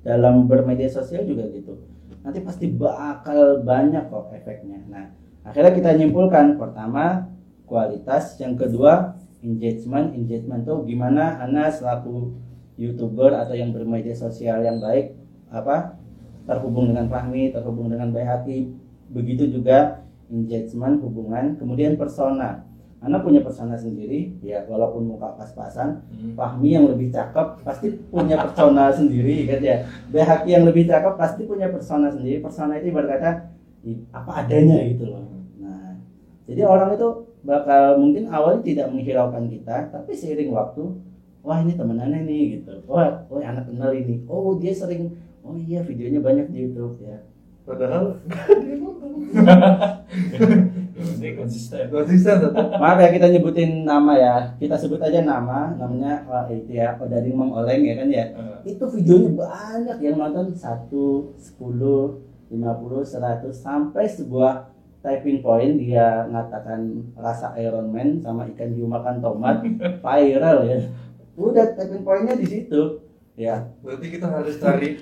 dalam 0.00 0.44
bermedia 0.44 0.86
sosial 0.86 1.24
juga 1.24 1.48
gitu. 1.48 1.74
Nanti 2.20 2.38
pasti 2.38 2.68
bakal 2.68 3.60
banyak 3.60 4.06
kok 4.06 4.28
efeknya. 4.30 4.78
Nah 4.86 5.08
akhirnya 5.44 5.72
kita 5.76 5.90
nyimpulkan 6.00 6.56
pertama 6.56 7.28
kualitas 7.68 8.40
yang 8.40 8.56
kedua 8.56 9.14
engagement 9.44 10.16
engagement 10.16 10.64
tuh 10.64 10.82
gimana 10.88 11.38
Anda 11.44 11.68
selaku 11.68 12.32
youtuber 12.80 13.30
atau 13.36 13.54
yang 13.54 13.70
bermedia 13.70 14.16
sosial 14.16 14.64
yang 14.64 14.82
baik 14.82 15.14
apa 15.52 15.94
terhubung 16.44 16.92
dengan 16.92 17.08
Fahmi, 17.08 17.52
terhubung 17.52 17.88
dengan 17.88 18.12
Bayhaki. 18.12 18.72
Begitu 19.12 19.48
juga 19.48 20.04
engagement, 20.28 21.00
hubungan, 21.00 21.56
kemudian 21.56 21.96
persona. 21.96 22.64
Anda 23.04 23.20
punya 23.20 23.44
persona 23.44 23.76
sendiri, 23.76 24.40
ya 24.40 24.64
walaupun 24.64 25.12
muka 25.12 25.36
pas-pasan, 25.36 26.00
Fahmi 26.32 26.72
yang 26.72 26.88
lebih 26.88 27.12
cakep 27.12 27.60
pasti 27.60 27.92
punya 28.08 28.40
persona 28.40 28.88
sendiri 28.98 29.44
kan 29.44 29.60
ya. 29.60 29.76
Bayhaki 30.08 30.56
yang 30.56 30.64
lebih 30.64 30.88
cakep 30.88 31.14
pasti 31.20 31.44
punya 31.44 31.68
persona 31.68 32.08
sendiri. 32.08 32.40
Persona 32.40 32.80
itu 32.80 32.92
berkata 32.92 33.52
apa 34.12 34.32
adanya 34.40 34.80
gitu 34.88 35.12
loh. 35.12 35.33
Jadi 36.44 36.60
orang 36.60 36.92
itu 36.94 37.08
bakal 37.40 37.96
mungkin 38.00 38.28
awalnya 38.28 38.60
tidak 38.64 38.86
menghiraukan 38.92 39.48
kita, 39.48 39.88
tapi 39.88 40.12
seiring 40.12 40.52
waktu, 40.52 40.92
wah 41.40 41.60
ini 41.60 41.72
temenannya 41.72 42.24
nih 42.24 42.42
gitu. 42.60 42.84
Wah, 42.84 43.24
oh 43.32 43.40
anak 43.40 43.64
kenal 43.68 43.92
ini. 43.92 44.24
Oh 44.28 44.56
dia 44.60 44.72
sering 44.72 45.12
oh 45.44 45.56
iya 45.56 45.84
videonya 45.84 46.24
banyak 46.24 46.48
di 46.48 46.64
YouTube 46.64 46.96
ya 47.04 47.20
Padahal 47.64 48.16
Ini 50.94 51.28
konsisten. 51.36 51.88
konsisten 51.90 52.36
maaf 52.54 52.96
ya 53.00 53.08
kita 53.12 53.26
nyebutin 53.28 53.84
nama 53.84 54.12
ya 54.16 54.34
kita 54.56 54.76
sebut 54.76 55.00
aja 55.00 55.20
nama 55.24 55.72
namanya 55.76 56.24
wah, 56.24 56.44
itu 56.48 56.76
ya 56.76 56.96
Odading 56.96 57.36
Mang 57.36 57.52
Oleng 57.52 57.82
ya 57.84 57.94
kan 57.98 58.08
ya 58.08 58.24
Eh, 58.64 58.72
itu 58.72 58.84
videonya 58.88 59.30
banyak 59.36 59.96
yang 60.00 60.16
nonton 60.16 60.52
1, 60.52 60.88
10, 61.36 62.20
50, 62.52 63.04
100 63.04 63.52
sampai 63.52 64.04
sebuah 64.08 64.73
typing 65.04 65.44
point 65.44 65.76
dia 65.76 66.24
ngatakan 66.32 67.12
rasa 67.12 67.52
Iron 67.60 67.92
Man 67.92 68.24
sama 68.24 68.48
ikan 68.56 68.72
hiu 68.72 68.88
makan 68.88 69.20
tomat 69.20 69.60
viral 70.04 70.64
ya. 70.64 70.80
Udah 71.36 71.76
typing 71.76 72.00
pointnya 72.00 72.40
di 72.40 72.48
situ. 72.48 73.04
Ya. 73.36 73.68
Berarti 73.84 74.06
kita 74.08 74.32
harus 74.32 74.56
cari 74.56 74.96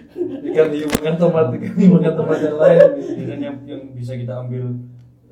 ikan 0.50 0.68
hiu 0.74 0.90
makan 0.90 1.14
tomat, 1.14 1.46
ikan 1.54 1.74
hiu 1.78 1.88
makan 1.94 2.12
tomat 2.18 2.38
yang 2.42 2.58
lain. 2.58 2.78
Dan 3.30 3.38
yang 3.38 3.56
yang 3.62 3.82
bisa 3.94 4.18
kita 4.18 4.42
ambil 4.42 4.74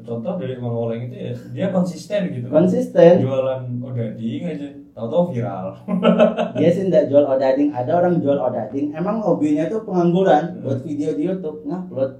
contoh 0.00 0.32
dari 0.40 0.56
Mang 0.56 0.72
Oleng 0.72 1.12
itu 1.12 1.16
ya 1.16 1.32
dia 1.52 1.66
konsisten 1.74 2.30
gitu. 2.32 2.46
konsisten. 2.48 3.20
Jualan 3.20 3.62
odading 3.84 4.42
aja, 4.48 4.68
tahu-tahu 4.96 5.34
viral. 5.34 5.66
dia 6.56 6.70
sih 6.72 6.88
nggak 6.88 7.10
jual 7.10 7.24
odading. 7.26 7.74
Ada 7.74 7.90
orang 8.00 8.22
jual 8.22 8.38
odading. 8.38 8.96
Emang 8.96 9.20
hobinya 9.20 9.68
tuh 9.68 9.84
pengangguran. 9.84 10.62
Buat 10.64 10.80
video 10.86 11.12
di 11.18 11.26
YouTube 11.28 11.66
ngupload 11.68 12.19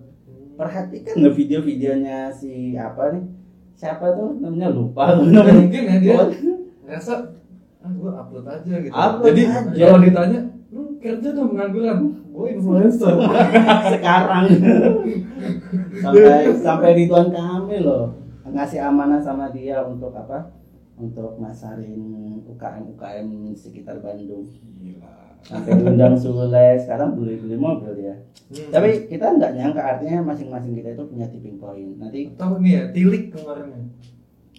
perhatikan 0.60 1.14
nggak 1.16 1.34
video-videonya 1.40 2.28
si 2.28 2.76
apa 2.76 3.16
nih 3.16 3.24
siapa 3.80 4.12
tuh 4.12 4.36
namanya 4.44 4.68
lupa 4.68 5.16
Mungkin 5.16 5.82
ya 5.88 5.96
dia 5.96 6.20
ngerasa 6.84 7.14
ah 7.80 7.90
gua 7.96 8.12
upload 8.20 8.44
aja 8.44 8.74
gitu. 8.76 8.92
Upload 8.92 9.32
Jadi 9.32 9.42
aja. 9.48 9.84
kalau 9.88 9.98
ditanya, 10.04 10.40
lu 10.68 11.00
kerja 11.00 11.28
tuh 11.32 11.48
pengangguran, 11.48 11.96
gua 12.28 12.46
influencer. 12.52 13.14
sekarang 13.96 14.44
sampai 15.96 16.52
sampai 16.60 16.90
Ridwan 16.92 17.32
Kamil 17.32 17.80
loh 17.88 18.20
ngasih 18.50 18.82
amanah 18.82 19.22
sama 19.22 19.48
dia 19.54 19.80
untuk 19.86 20.12
apa 20.12 20.50
untuk 21.00 21.38
masarin 21.40 22.02
UKM 22.44 22.92
UKM 22.92 23.28
sekitar 23.56 24.02
Bandung 24.04 24.44
Gila. 24.76 25.29
Sampai 25.42 25.72
diundang 25.76 26.14
Sule 26.14 26.50
sekarang 26.76 27.16
beli 27.16 27.36
beli 27.36 27.56
mobil 27.56 27.94
ya 27.98 28.16
Hmm. 28.50 28.66
tapi 28.74 29.06
kita 29.06 29.30
nggak 29.30 29.54
nyangka 29.54 29.78
artinya 29.78 30.26
masing-masing 30.26 30.74
kita 30.74 30.90
itu 30.90 31.06
punya 31.06 31.30
tipping 31.30 31.54
point 31.54 31.94
nanti 32.02 32.34
tahu 32.34 32.58
nih 32.58 32.72
ya, 32.74 32.82
tilik 32.90 33.30
kemarin 33.30 33.66
ya. 33.70 33.80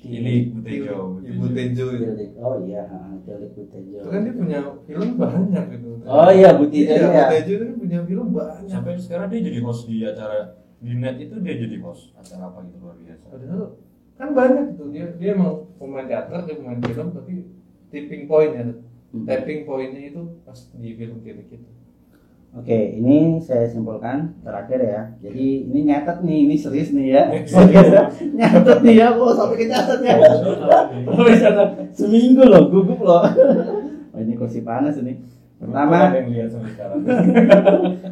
Ini 0.01 0.33
Butejo. 0.49 1.21
Ibu 1.21 1.45
Tejo 1.51 1.85
itu. 1.93 2.05
Tilik. 2.09 2.29
oh 2.39 2.55
iya 2.63 2.87
Tilik 3.21 3.51
Butejo 3.53 3.99
Itu 3.99 4.07
kan 4.09 4.19
dia 4.23 4.33
punya 4.33 4.59
film 4.81 5.09
banyak 5.13 5.65
gitu. 5.75 5.89
oh 6.01 6.29
iya 6.31 6.49
Butejo 6.55 6.87
Iya, 6.89 7.05
ya 7.05 7.23
Butejo 7.27 7.51
itu 7.51 7.63
kan 7.67 7.75
punya 7.77 7.99
film 8.01 8.27
banyak. 8.31 8.65
Sampai 8.65 8.95
sekarang 8.95 9.27
dia 9.27 9.41
jadi 9.43 9.59
host 9.59 9.81
di 9.85 9.95
acara 10.01 10.37
di 10.79 10.91
net 10.95 11.15
itu 11.19 11.35
dia 11.37 11.53
jadi 11.53 11.77
host 11.83 12.15
acara 12.15 12.43
apa 12.47 12.59
gitu 12.65 12.77
luar 12.79 12.95
biasa. 12.95 13.23
Padahal 13.27 13.63
kan 14.15 14.29
banyak 14.31 14.65
tuh 14.73 14.87
dia 14.89 15.05
dia 15.19 15.29
emang 15.35 15.67
pemain 15.75 16.07
teater 16.07 16.39
dia 16.47 16.55
pemain 16.55 16.79
film 16.79 17.07
tapi 17.11 17.33
tipping 17.91 18.23
point 18.25 18.51
ya 18.55 18.63
Hmm. 19.11 19.27
tapping 19.27 19.67
pointnya 19.67 20.07
itu 20.07 20.21
pas 20.47 20.55
di 20.55 20.95
film 20.95 21.19
tilik 21.19 21.47
itu 21.51 21.67
Oke, 22.51 22.99
ini 22.99 23.39
saya 23.39 23.63
simpulkan 23.63 24.35
terakhir 24.43 24.83
ya. 24.83 25.01
Jadi 25.23 25.71
ini 25.71 25.87
nyatet 25.87 26.19
nih, 26.19 26.51
ini 26.51 26.55
serius 26.59 26.91
nih 26.91 27.15
ya. 27.15 27.23
Oke, 27.31 27.79
nyatet 28.43 28.79
nih 28.83 28.95
ya, 28.99 29.07
kok 29.15 29.31
sampai 29.39 29.55
ke 29.55 29.65
nyatetnya. 29.71 30.13
Profesional. 31.07 31.67
Seminggu 31.95 32.43
loh, 32.43 32.67
gugup 32.67 32.99
loh. 32.99 33.23
Oh, 34.11 34.19
ini 34.19 34.35
kursi 34.35 34.59
panas 34.59 34.99
ini. 34.99 35.23
Pertama, 35.61 36.09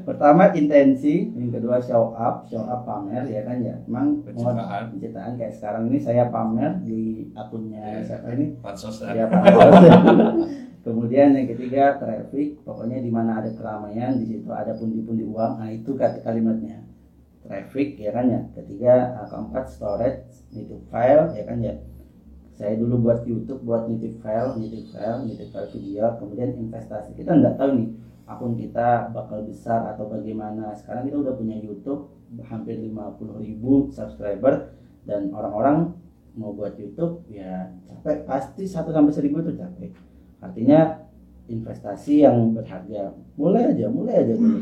pertama 0.05 0.53
intensi, 0.53 1.33
yang 1.33 1.49
kedua 1.49 1.81
show 1.81 2.13
up, 2.13 2.45
show 2.45 2.61
up 2.61 2.85
pamer 2.85 3.25
ya 3.25 3.41
kan 3.41 3.57
ya. 3.57 3.73
Emang 3.83 4.21
mau 4.21 4.23
Pencitraan. 4.23 4.83
pencitraan 4.93 5.33
kayak 5.33 5.53
sekarang 5.57 5.83
ini 5.89 5.97
saya 5.97 6.29
pamer 6.29 6.77
di 6.85 7.33
akunnya 7.33 7.81
Iya. 7.81 8.05
siapa 8.05 8.27
ini? 8.37 8.53
Pansos 8.61 9.01
Ya, 9.01 9.25
Pak. 9.25 9.49
Kemudian 10.79 11.35
yang 11.35 11.45
ketiga 11.45 11.97
traffic, 11.97 12.61
pokoknya 12.63 13.03
di 13.03 13.11
mana 13.11 13.43
ada 13.43 13.49
keramaian 13.51 14.15
di 14.15 14.25
situ 14.25 14.47
ada 14.49 14.73
pundi-pundi 14.73 15.25
uang. 15.25 15.59
Nah 15.59 15.69
itu 15.69 15.93
kata 15.93 16.23
kalimatnya 16.23 16.85
traffic 17.43 17.97
ya 17.97 18.13
kan 18.13 18.25
ya. 18.29 18.41
Ketiga, 18.55 19.25
keempat 19.27 19.65
storage, 19.67 20.23
nitip 20.53 20.79
file 20.87 21.33
ya 21.35 21.43
kan 21.43 21.57
ya. 21.59 21.75
Saya 22.59 22.75
dulu 22.75 23.07
buat 23.07 23.23
YouTube 23.23 23.63
buat 23.63 23.87
nitip 23.87 24.19
file, 24.19 24.59
nitip 24.59 24.91
file, 24.91 25.23
nitip 25.23 25.47
file 25.55 25.71
video, 25.71 26.11
kemudian 26.19 26.59
investasi. 26.59 27.15
Kita 27.15 27.31
nggak 27.31 27.55
tahu 27.55 27.69
nih 27.79 27.87
akun 28.27 28.59
kita 28.59 29.15
bakal 29.15 29.47
besar 29.47 29.87
atau 29.95 30.11
bagaimana. 30.11 30.75
Sekarang 30.75 31.07
kita 31.07 31.23
udah 31.23 31.39
punya 31.39 31.55
YouTube 31.55 32.11
hampir 32.43 32.75
50.000 32.75 33.39
ribu 33.39 33.87
subscriber 33.95 34.75
dan 35.07 35.31
orang-orang 35.31 35.95
mau 36.35 36.51
buat 36.51 36.75
YouTube 36.75 37.23
ya 37.31 37.71
capek 37.87 38.27
pasti 38.27 38.67
1 38.67 38.75
sampai 38.91 39.13
1000 39.15 39.23
itu 39.23 39.51
capek. 39.55 39.91
Artinya 40.43 40.99
investasi 41.47 42.27
yang 42.27 42.51
berharga. 42.51 43.15
Mulai 43.39 43.71
aja, 43.71 43.87
mulai 43.87 44.19
aja 44.19 44.35
dulu. 44.35 44.59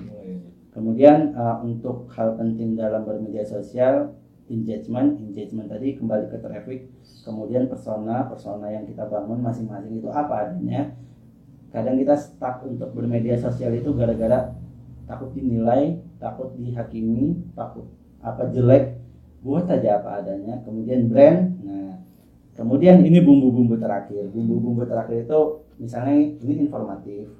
Kemudian 0.69 1.33
uh, 1.33 1.65
untuk 1.65 2.05
hal 2.13 2.37
penting 2.37 2.77
dalam 2.77 3.09
bermedia 3.09 3.41
sosial 3.41 4.13
engagement, 4.47 5.19
engagement 5.19 5.67
tadi 5.67 5.99
kembali 5.99 6.31
ke 6.31 6.37
traffic, 6.39 6.79
kemudian 7.23 7.67
persona, 7.67 8.27
persona 8.27 8.71
yang 8.71 8.87
kita 8.87 9.03
bangun 9.07 9.43
masing-masing 9.43 9.99
itu 9.99 10.09
apa 10.11 10.47
adanya. 10.47 10.95
Kadang 11.67 11.99
kita 11.99 12.15
stuck 12.15 12.63
untuk 12.63 12.95
bermedia 12.95 13.35
sosial 13.35 13.75
itu 13.75 13.91
gara-gara 13.91 14.55
takut 15.03 15.35
dinilai, 15.35 15.99
takut 16.15 16.55
dihakimi, 16.55 17.43
takut 17.53 17.91
apa 18.23 18.47
jelek, 18.51 18.99
buat 19.43 19.67
aja 19.67 19.99
apa 19.99 20.23
adanya. 20.23 20.63
Kemudian 20.63 21.11
brand, 21.11 21.39
nah 21.67 21.99
kemudian 22.55 23.03
ini 23.03 23.19
bumbu-bumbu 23.19 23.75
terakhir. 23.75 24.31
Bumbu-bumbu 24.31 24.87
terakhir 24.87 25.27
itu 25.27 25.39
misalnya 25.75 26.15
ini 26.15 26.67
informatif, 26.67 27.35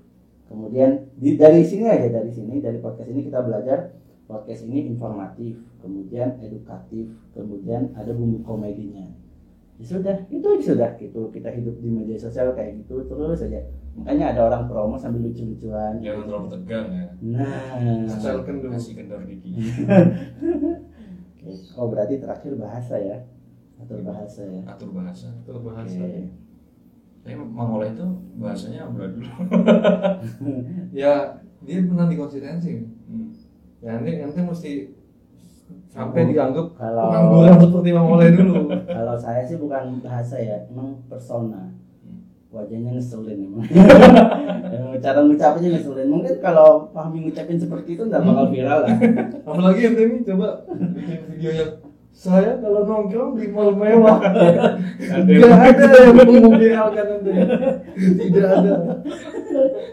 kemudian 0.51 1.07
di, 1.15 1.39
dari 1.39 1.63
sini 1.63 1.87
aja 1.87 2.07
dari 2.07 2.31
sini 2.31 2.59
dari 2.59 2.79
podcast 2.83 3.09
ini 3.09 3.25
kita 3.27 3.41
belajar 3.43 3.95
podcast 4.27 4.67
ini 4.67 4.91
informatif 4.91 5.55
kemudian 5.79 6.35
edukatif 6.43 7.07
kemudian 7.31 7.95
ada 7.95 8.11
bumbu 8.11 8.43
komedinya 8.43 9.07
ya 9.77 9.85
sudah 9.85 10.25
itu 10.33 10.47
sudah 10.59 10.97
gitu 10.97 11.29
kita 11.29 11.53
hidup 11.53 11.77
di 11.79 11.89
media 11.93 12.17
sosial 12.17 12.51
kayak 12.57 12.81
gitu 12.81 13.05
terus 13.05 13.39
saja 13.39 13.61
makanya 13.93 14.33
ada 14.33 14.41
orang 14.49 14.63
promo 14.65 14.97
sambil 14.97 15.21
lucu-lucuan 15.29 16.01
jangan 16.01 16.25
terlalu 16.25 16.47
tegang 16.49 16.87
ya. 16.89 17.07
nah 17.21 17.77
asal 18.09 18.41
kendor 18.41 18.73
Kasih 18.73 18.93
kendor 18.97 19.21
dikit. 19.25 19.53
Oke. 19.53 21.49
oh 21.77 21.87
berarti 21.93 22.17
terakhir 22.17 22.57
bahasa 22.57 22.97
ya 22.97 23.17
atau 23.77 24.01
bahasa 24.01 24.41
ya 24.49 24.61
Atur 24.65 24.89
bahasa. 24.89 25.29
itu 25.29 25.53
bahasa 25.61 26.01
Oke. 26.01 26.25
Tapi 27.21 27.33
Mang 27.37 27.75
Oleh 27.77 27.91
itu 27.93 28.07
bahasanya 28.41 28.87
amburadul. 28.89 29.29
ya 31.05 31.37
dia 31.61 31.77
pernah 31.85 32.09
dikonsistensi 32.09 32.97
Hmm. 33.07 33.31
Ya 33.77 33.89
nanti 33.93 34.11
nanti 34.17 34.39
mesti 34.41 34.71
sampai 35.87 36.29
dianggap 36.29 36.73
Kalau- 36.73 37.09
pengangguran 37.09 37.57
seperti 37.59 37.89
Mang 37.91 38.09
Oleh 38.09 38.29
dulu 38.31 38.55
Kalau 38.97 39.15
saya 39.15 39.41
sih 39.43 39.57
bukan 39.57 39.99
bahasa 39.99 40.37
ya, 40.37 40.65
emang 40.67 41.01
persona. 41.05 41.73
Wajahnya 42.47 42.95
ngeselin 42.95 43.43
emang. 43.43 43.67
Cara 45.03 45.19
ngucapnya 45.19 45.67
ngeselin. 45.69 46.07
Mungkin 46.07 46.39
kalau 46.39 46.87
Fahmi 46.89 47.27
ngucapin 47.27 47.59
seperti 47.59 47.99
itu 47.99 48.07
nggak 48.07 48.23
bakal 48.23 48.47
viral 48.47 48.87
lah. 48.87 48.95
apalagi 49.47 49.81
ente 49.85 50.03
nih 50.07 50.21
coba 50.23 50.63
bikin 50.95 51.19
video 51.27 51.51
yang 51.53 51.71
saya 52.09 52.57
kalau 52.57 52.81
nongkrong 52.81 53.37
di 53.37 53.45
mall 53.47 53.77
mewah 53.77 54.17
tidak 54.97 55.53
ada 55.53 55.85
yang 56.01 56.15
memviralkan 56.17 57.05
ente 57.19 57.33
tidak 57.93 58.47
ada 58.47 58.73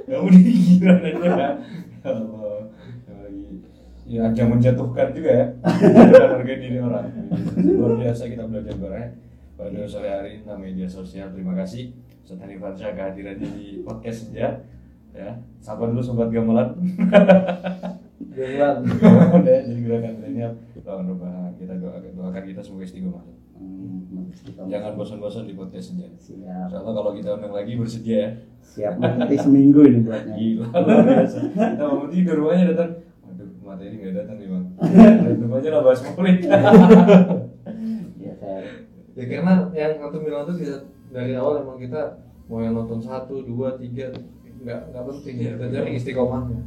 Kamu 0.08 0.28
dikiran 0.30 0.98
aja. 1.04 1.48
Ya 4.04 4.28
ajang 4.28 4.48
menjatuhkan 4.52 5.12
juga 5.16 5.30
ya. 5.32 5.46
Harga 6.32 6.54
diri 6.60 6.78
orang. 6.80 7.08
Luar 7.60 7.96
biasa 8.00 8.28
kita 8.28 8.44
belajar 8.44 8.76
bareng 8.76 9.10
pada 9.54 9.80
sore 9.88 10.08
hari 10.10 10.28
ini 10.36 10.38
tentang 10.44 10.60
media 10.60 10.88
sosial. 10.88 11.32
Terima 11.32 11.56
kasih 11.56 11.94
Ustaz 12.24 12.40
Hanif 12.40 12.60
Fansya 12.60 12.92
kehadirannya 12.92 13.48
di 13.56 13.80
podcast 13.84 14.32
ya. 14.32 14.50
Ya, 15.14 15.38
sapa 15.62 15.86
dulu 15.86 16.02
sobat 16.02 16.28
gamelan. 16.34 16.74
Jangan. 18.34 18.82
Ya, 19.46 19.62
jadi 19.62 19.80
gerakan 19.86 20.12
milenial 20.18 20.52
doakan 20.84 21.04
doakan 21.16 21.52
kita 21.56 21.74
doakan 21.80 22.12
doakan 22.12 22.42
kita 22.44 22.60
semoga 22.60 22.84
istiqomah. 22.84 23.24
Hmm. 23.54 24.28
Jangan 24.68 24.98
bosan-bosan 24.98 25.48
di 25.48 25.54
podcast 25.54 25.94
saja. 25.94 26.10
Siap. 26.18 26.66
Insya 26.68 26.78
Allah 26.82 26.92
kalau 26.92 27.12
kita 27.16 27.38
undang 27.38 27.54
lagi 27.54 27.78
bersedia 27.78 28.12
ya. 28.18 28.28
Siap 28.60 28.94
nanti 29.00 29.36
seminggu 29.38 29.80
ini 29.86 29.98
buatnya. 30.04 30.34
Gila 30.34 30.66
luar 30.76 31.02
biasa. 31.06 31.38
Kita 31.54 31.84
mau 31.86 32.06
tidur 32.10 32.34
rumahnya 32.42 32.64
datang. 32.74 32.90
Materi 33.74 33.98
nggak 33.98 34.14
datang 34.14 34.36
nih 34.38 34.46
bang. 34.46 34.64
Itu 35.34 35.46
aja 35.50 35.68
lah 35.74 35.82
bahas 35.82 36.00
politik. 36.14 36.46
Ya 38.22 38.32
saya 38.38 38.62
ya 39.18 39.24
karena 39.26 39.54
yang 39.74 39.98
satu 39.98 40.22
bilang 40.22 40.46
tuh 40.46 40.54
dari 41.10 41.34
awal 41.34 41.66
emang 41.66 41.82
kita 41.82 42.22
mau 42.46 42.62
yang 42.62 42.78
nonton 42.78 43.02
satu 43.02 43.42
dua 43.42 43.74
tiga 43.74 44.14
nggak 44.62 44.94
nggak 44.94 45.04
penting 45.10 45.34
kita 45.42 45.54
betul. 45.58 45.74
cari 45.74 45.90
istiqomahnya 45.98 46.58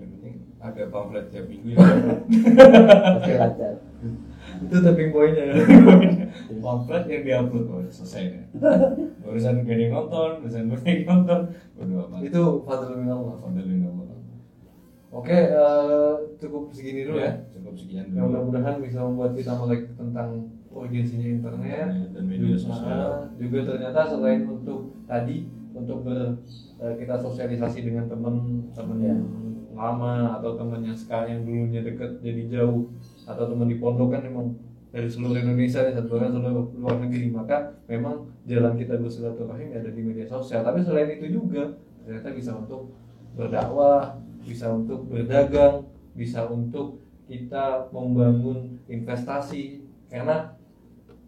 Yang 0.00 0.08
penting 0.16 0.34
ada 0.56 0.82
pamflet 0.88 1.26
tiap 1.32 1.46
minggu 1.52 1.68
ya. 1.76 1.78
oke 3.20 3.32
lancar. 3.36 3.74
itu 4.56 4.76
tapping 4.80 5.10
pointnya 5.12 5.44
ya 5.52 5.54
pamflet 6.64 7.04
yang 7.12 7.22
diupload 7.24 7.66
oh, 7.72 7.80
selesai 7.92 8.24
ya. 8.24 8.42
Urusan 9.26 9.68
gue 9.68 9.88
nonton, 9.92 10.30
urusan 10.44 10.70
gue 10.70 10.80
yang 10.86 11.04
nonton. 11.08 11.40
Itu 12.24 12.62
fadlul 12.64 13.04
min 13.04 13.10
Allah 13.10 14.15
Oke 15.16 15.32
eh, 15.32 16.12
cukup 16.36 16.68
segini 16.68 17.08
dulu 17.08 17.18
ya 17.18 17.32
Cukup 17.50 17.72
sekian 17.72 18.12
Ya, 18.12 18.20
dulu. 18.20 18.36
mudah-mudahan 18.46 18.76
bisa 18.78 19.00
membuat 19.00 19.32
kita 19.32 19.56
melek 19.56 19.96
tentang 19.96 20.28
urgensinya 20.68 21.28
internet 21.30 21.88
Dan 22.12 22.24
media 22.26 22.52
sosial. 22.54 23.32
juga 23.34 23.58
ternyata 23.64 24.00
selain 24.06 24.44
untuk 24.44 24.92
tadi 25.04 25.48
untuk 25.72 26.04
ber 26.04 26.36
eh, 26.76 26.94
kita 26.96 27.16
sosialisasi 27.16 27.78
dengan 27.82 28.04
teman-teman 28.06 28.98
Ya. 28.98 29.08
yang 29.10 29.24
lama 29.72 30.36
atau 30.36 30.56
teman 30.56 30.80
yang 30.82 30.96
sekarang 30.96 31.28
yang 31.30 31.42
dulunya 31.42 31.80
deket 31.82 32.20
jadi 32.20 32.42
jauh 32.50 32.88
atau 33.24 33.44
teman 33.46 33.68
di 33.68 33.76
pondok 33.76 34.08
kan 34.10 34.20
memang 34.20 34.56
dari 34.88 35.04
seluruh 35.04 35.36
Indonesia 35.36 35.84
nih 35.84 35.92
satu 35.92 36.08
bahkan 36.10 36.32
seluruh 36.32 36.72
luar 36.74 36.96
negeri 36.98 37.28
maka 37.28 37.56
memang 37.84 38.24
jalan 38.42 38.72
kita 38.74 38.96
bersilaturahim 38.96 39.72
ada 39.72 39.88
di 39.88 40.00
media 40.00 40.24
sosial 40.24 40.64
tapi 40.64 40.80
selain 40.80 41.12
itu 41.12 41.28
juga 41.30 41.76
ternyata 42.00 42.32
bisa 42.32 42.56
untuk 42.56 42.96
berdakwah 43.36 44.16
bisa 44.46 44.70
untuk 44.70 45.10
berdagang 45.10 45.90
bisa 46.16 46.48
untuk 46.48 47.04
kita 47.28 47.92
membangun 47.92 48.80
investasi. 48.88 49.84
Karena 50.08 50.56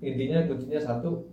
intinya 0.00 0.48
kuncinya 0.48 0.80
satu 0.80 1.28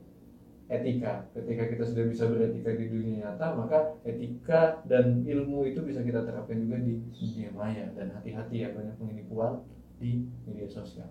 etika. 0.68 1.30
Ketika 1.32 1.64
kita 1.72 1.84
sudah 1.88 2.06
bisa 2.10 2.26
beretika 2.28 2.74
di 2.76 2.90
dunia 2.92 3.16
nyata 3.24 3.54
maka 3.56 3.96
etika 4.04 4.82
dan 4.90 5.24
ilmu 5.24 5.70
itu 5.70 5.86
bisa 5.86 6.02
kita 6.02 6.26
terapkan 6.28 6.60
juga 6.60 6.84
di 6.84 7.00
dunia 7.14 7.50
maya. 7.56 7.88
Dan 7.96 8.12
hati-hati 8.12 8.68
ya 8.68 8.76
banyak 8.76 9.00
penipuan 9.00 9.64
di 10.02 10.28
media 10.44 10.68
sosial. 10.68 11.08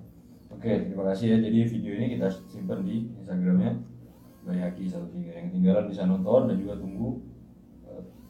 Oke, 0.53 0.91
terima 0.91 1.09
kasih 1.09 1.35
ya. 1.35 1.37
Jadi 1.41 1.59
video 1.67 1.93
ini 1.97 2.07
kita 2.19 2.29
simpan 2.51 2.85
di 2.85 3.09
Instagramnya. 3.17 3.81
Bayaki 4.45 4.93
13 4.93 5.09
yang 5.25 5.49
ketinggalan 5.49 5.89
bisa 5.89 6.05
nonton 6.05 6.53
dan 6.53 6.61
juga 6.61 6.77
tunggu 6.77 7.17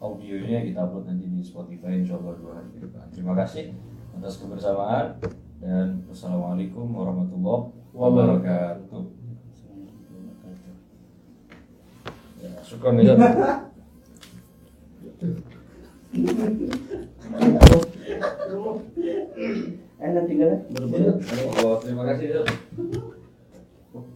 audionya 0.04 0.60
kita 0.60 0.84
upload 0.84 1.08
nanti 1.08 1.24
di 1.32 1.40
Spotify 1.40 1.96
insya 1.96 2.20
Allah 2.20 2.36
dua 2.36 2.60
hari 2.60 2.68
ke 2.76 2.84
depan. 2.84 3.08
Terima 3.08 3.32
kasih 3.32 3.72
atas 4.20 4.36
kebersamaan 4.36 5.16
dan 5.64 6.04
wassalamualaikum 6.04 6.84
warahmatullahi 6.92 7.72
wabarakatuh. 7.96 9.04
Ya, 12.44 12.52
syukur 12.60 12.92
nih. 13.00 13.16
Enak 20.04 20.24
tinggal 20.28 20.48
ya. 20.52 20.58
Oh, 21.64 21.80
terima 21.80 22.04
kasih 22.12 22.26
ya. 22.28 22.42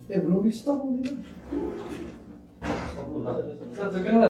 eh 0.09 0.19
belum 0.19 0.43
di 0.43 0.51
stop 0.51 0.83